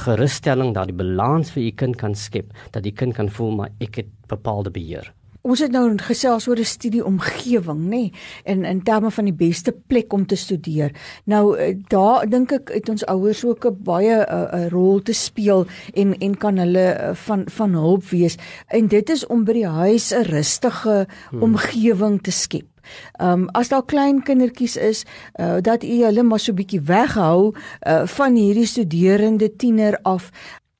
gerusstelling, 0.04 0.74
daardie 0.74 0.96
balans 0.96 1.52
vir 1.54 1.66
u 1.66 1.70
kind 1.82 1.96
kan 2.00 2.14
skep, 2.14 2.52
dat 2.72 2.82
die 2.82 2.94
kind 2.94 3.14
kan 3.14 3.28
voel 3.28 3.52
maar 3.60 3.70
ek 3.84 4.02
het 4.02 4.10
bepaalde 4.30 4.72
beheer. 4.74 5.12
Ons 5.44 5.60
het 5.60 5.74
nou 5.74 5.90
gesels 6.00 6.46
oor 6.48 6.56
'n 6.56 6.64
studieomgewing, 6.64 7.80
nê, 7.84 7.88
nee, 7.88 8.12
in 8.44 8.64
in 8.64 8.82
terme 8.82 9.10
van 9.10 9.24
die 9.24 9.34
beste 9.34 9.72
plek 9.72 10.12
om 10.12 10.26
te 10.26 10.36
studeer. 10.36 10.90
Nou 11.24 11.56
eh, 11.58 11.76
daar 11.88 12.28
dink 12.28 12.52
ek 12.52 12.70
het 12.72 12.88
ons 12.88 13.04
ouers 13.04 13.44
ook 13.44 13.66
'n 13.66 13.76
baie 13.82 14.24
'n 14.24 14.24
eh, 14.24 14.68
rol 14.68 15.02
te 15.02 15.12
speel 15.12 15.66
en 15.94 16.18
en 16.18 16.36
kan 16.36 16.56
hulle 16.56 16.86
eh, 16.88 17.14
van 17.14 17.44
van 17.46 17.72
hulp 17.72 18.04
wees. 18.04 18.36
En 18.68 18.88
dit 18.88 19.10
is 19.10 19.26
om 19.26 19.44
by 19.44 19.52
die 19.52 19.66
huis 19.66 20.12
'n 20.12 20.22
rustige 20.22 21.06
hmm. 21.30 21.42
omgewing 21.42 22.22
te 22.22 22.30
skep. 22.30 22.66
Ehm 23.12 23.32
um, 23.32 23.48
as 23.52 23.68
daar 23.68 23.84
klein 23.84 24.22
kindertjies 24.22 24.76
is, 24.76 25.04
uh, 25.40 25.56
dat 25.60 25.84
u 25.84 26.04
hulle 26.04 26.22
maar 26.22 26.40
so 26.40 26.52
bietjie 26.52 26.80
weghou 26.80 27.54
uh, 27.86 28.06
van 28.06 28.34
hierdie 28.34 28.66
studerende 28.66 29.56
tiener 29.56 29.98
af 30.02 30.30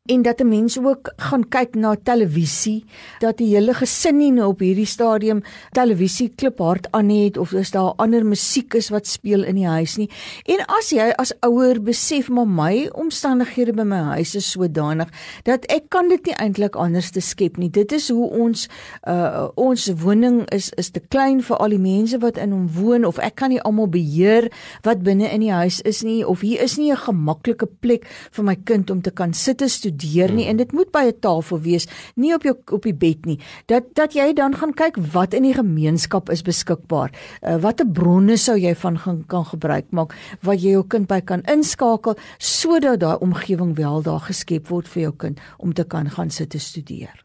en 0.04 0.22
dat 0.22 0.40
'n 0.40 0.48
mens 0.48 0.78
ook 0.78 1.12
gaan 1.16 1.48
kyk 1.48 1.74
na 1.74 1.96
televisie 2.02 2.84
dat 3.18 3.36
die 3.36 3.56
hele 3.56 3.74
gesin 3.74 4.16
nie 4.16 4.32
nou 4.32 4.48
op 4.48 4.58
hierdie 4.58 4.86
stadium 4.86 5.42
televisie 5.70 6.32
klip 6.36 6.58
hard 6.58 6.88
aan 6.90 7.08
het 7.08 7.36
of 7.36 7.52
is 7.52 7.70
daar 7.70 7.92
ander 7.96 8.26
musiek 8.26 8.74
is 8.74 8.88
wat 8.88 9.06
speel 9.06 9.44
in 9.44 9.54
die 9.54 9.66
huis 9.66 9.96
nie. 9.96 10.10
En 10.44 10.66
as 10.66 10.90
jy 10.90 11.12
as 11.16 11.32
ouer 11.40 11.82
besef 11.82 12.28
maar 12.28 12.46
my 12.48 12.88
omstandighede 12.92 13.72
by 13.72 13.82
my 13.82 13.96
huis 13.96 14.34
is 14.34 14.50
sodanig 14.50 15.08
dat 15.42 15.64
ek 15.66 15.88
kan 15.88 16.08
dit 16.08 16.24
nie 16.26 16.34
eintlik 16.34 16.76
anders 16.76 17.10
te 17.10 17.20
skep 17.20 17.56
nie. 17.56 17.70
Dit 17.70 17.92
is 17.92 18.08
hoe 18.08 18.30
ons 18.30 18.68
uh, 19.08 19.48
ons 19.54 19.88
woning 19.88 20.52
is 20.52 20.70
is 20.70 20.90
te 20.90 21.00
klein 21.00 21.42
vir 21.42 21.56
al 21.56 21.68
die 21.68 21.78
mense 21.78 22.18
wat 22.18 22.36
in 22.36 22.50
hom 22.50 22.68
woon 22.68 23.04
of 23.04 23.18
ek 23.18 23.34
kan 23.34 23.48
nie 23.48 23.60
almal 23.62 23.88
beheer 23.88 24.52
wat 24.82 25.02
binne 25.02 25.30
in 25.30 25.40
die 25.40 25.52
huis 25.52 25.80
is 25.80 26.02
nie 26.02 26.26
of 26.26 26.40
hier 26.40 26.60
is 26.60 26.76
nie 26.76 26.92
'n 26.92 26.96
gemaklike 26.96 27.66
plek 27.80 28.04
vir 28.30 28.44
my 28.44 28.56
kind 28.64 28.90
om 28.90 29.00
te 29.00 29.10
kan 29.10 29.32
sit 29.32 29.62
en 29.62 29.68
studeer 29.94 30.32
nie 30.32 30.44
hmm. 30.44 30.50
en 30.50 30.56
dit 30.56 30.72
moet 30.72 30.90
by 30.92 31.04
'n 31.08 31.20
tafel 31.20 31.60
wees, 31.60 31.86
nie 32.16 32.34
op 32.34 32.42
jou 32.42 32.54
op 32.72 32.82
die 32.82 32.94
bed 32.94 33.26
nie. 33.26 33.38
Dat 33.66 33.94
dat 33.94 34.14
jy 34.14 34.32
dan 34.32 34.54
gaan 34.54 34.74
kyk 34.74 34.96
wat 35.12 35.34
in 35.34 35.42
die 35.42 35.54
gemeenskap 35.54 36.30
is 36.30 36.42
beskikbaar. 36.42 37.10
Uh, 37.42 37.56
Watter 37.58 37.86
bronne 37.86 38.36
sou 38.36 38.56
jy 38.58 38.74
van 38.74 38.98
gaan 38.98 39.24
kan 39.26 39.44
gebruik 39.44 39.90
maak 39.90 40.14
wat 40.42 40.60
jy 40.62 40.70
jou 40.70 40.84
kind 40.86 41.08
by 41.08 41.20
kan 41.20 41.42
inskakel 41.42 42.16
sodat 42.38 43.00
daai 43.00 43.18
omgewing 43.20 43.76
wel 43.76 44.02
daar 44.02 44.20
geskep 44.20 44.68
word 44.68 44.88
vir 44.88 45.02
jou 45.02 45.12
kind 45.12 45.40
om 45.58 45.72
te 45.72 45.84
kan 45.84 46.10
gaan 46.10 46.30
sit 46.30 46.50
te 46.50 46.58
studeer. 46.58 47.24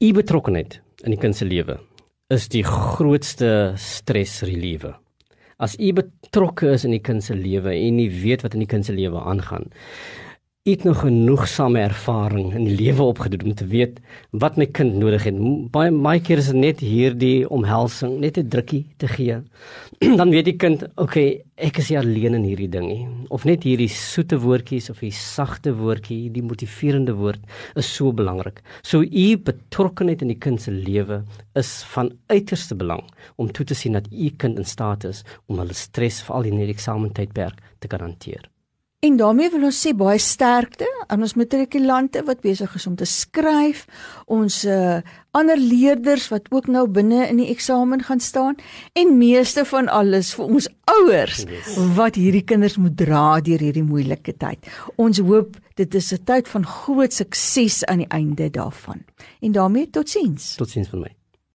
U 0.00 0.12
betrokkenheid 0.12 0.80
in 1.04 1.10
die 1.10 1.20
kind 1.20 1.36
se 1.36 1.44
lewe 1.44 1.78
is 2.30 2.48
die 2.48 2.64
grootste 2.64 3.74
stresreliewe. 3.76 4.94
As 5.58 5.76
u 5.78 5.92
betrokke 5.92 6.72
is 6.72 6.84
in 6.84 6.90
die 6.90 7.02
kind 7.02 7.22
se 7.22 7.34
lewe 7.34 7.70
en 7.70 7.98
u 7.98 8.08
weet 8.22 8.42
wat 8.42 8.54
in 8.54 8.64
die 8.64 8.70
kind 8.70 8.86
se 8.86 8.92
lewe 8.92 9.20
aangaan, 9.20 9.68
het 10.62 10.84
nog 10.86 11.00
genoegsame 11.02 11.80
ervaring 11.82 12.52
in 12.54 12.68
die 12.68 12.76
lewe 12.78 13.02
opgedoen 13.02 13.48
om 13.50 13.54
te 13.58 13.64
weet 13.66 13.96
wat 14.30 14.54
my 14.60 14.68
kind 14.70 14.94
nodig 14.94 15.24
het. 15.26 15.40
Baie 15.74 15.90
baie 15.90 16.20
keer 16.22 16.38
is 16.38 16.52
dit 16.52 16.60
net 16.62 16.84
hierdie 16.86 17.48
omhelsing, 17.50 18.20
net 18.22 18.38
'n 18.38 18.46
drukkie 18.48 18.84
te 18.96 19.08
gee. 19.10 19.40
Dan 20.20 20.30
weet 20.30 20.44
die 20.44 20.56
kind, 20.56 20.84
okay, 20.94 21.42
ek 21.56 21.78
is 21.82 21.90
nie 21.90 21.98
alleen 21.98 22.38
in 22.38 22.46
hierdie 22.46 22.70
ding 22.70 22.86
nie. 22.86 23.08
Of 23.28 23.44
net 23.44 23.66
hierdie 23.66 23.88
soete 23.90 24.38
woordjies 24.38 24.88
of 24.90 25.02
die 25.02 25.10
sagte 25.10 25.74
woordjie, 25.74 26.30
die 26.30 26.46
motiverende 26.46 27.18
woord 27.18 27.42
is 27.74 27.90
so 27.96 28.12
belangrik. 28.12 28.62
So 28.82 29.02
u 29.02 29.36
betrokkenheid 29.36 30.22
in 30.22 30.28
die 30.28 30.38
kind 30.38 30.62
se 30.62 30.70
lewe 30.70 31.24
is 31.58 31.82
van 31.90 32.12
uiterste 32.30 32.78
belang 32.78 33.02
om 33.34 33.50
toe 33.50 33.66
te 33.66 33.74
sien 33.74 33.98
dat 33.98 34.06
u 34.12 34.30
kind 34.30 34.58
in 34.58 34.64
staat 34.64 35.10
is 35.10 35.24
om 35.48 35.58
hulle 35.58 35.74
stres 35.74 36.22
veral 36.22 36.44
in 36.44 36.62
hierdie 36.62 36.78
eksamentydperk 36.78 37.58
te 37.80 37.88
garandeer. 37.90 38.46
En 39.02 39.16
daarmee 39.18 39.50
wil 39.50 39.64
ons 39.66 39.78
sê 39.82 39.90
baie 39.98 40.18
sterkte 40.22 40.86
aan 41.10 41.24
ons 41.26 41.32
matrikulante 41.34 42.20
wat 42.22 42.38
besig 42.44 42.70
is 42.78 42.84
om 42.86 42.94
te 42.94 43.06
skryf, 43.10 43.80
ons 44.30 44.60
uh, 44.62 45.00
ander 45.34 45.58
leerders 45.58 46.28
wat 46.30 46.46
ook 46.54 46.68
nou 46.70 46.84
binne 46.86 47.24
in 47.26 47.40
die 47.42 47.48
eksamen 47.50 48.04
gaan 48.06 48.22
staan 48.22 48.54
en 48.94 49.10
meeste 49.18 49.64
van 49.72 49.90
alles 49.90 50.30
vir 50.38 50.52
ons 50.54 50.68
ouers 50.92 51.42
wat 51.96 52.14
hierdie 52.20 52.44
kinders 52.46 52.78
moet 52.78 52.94
dra 53.00 53.40
deur 53.42 53.64
hierdie 53.66 53.82
moeilike 53.82 54.36
tyd. 54.38 54.70
Ons 55.02 55.18
hoop 55.18 55.58
dit 55.82 55.98
is 55.98 56.12
'n 56.14 56.22
tyd 56.22 56.46
van 56.54 56.66
groot 56.66 57.12
sukses 57.12 57.82
aan 57.90 58.06
die 58.06 58.12
einde 58.14 58.50
daarvan. 58.50 59.02
En 59.40 59.52
daarmee 59.52 59.90
totsiens. 59.90 60.54
Totsiens 60.54 60.88
vir 60.94 61.00
my. 61.00 61.12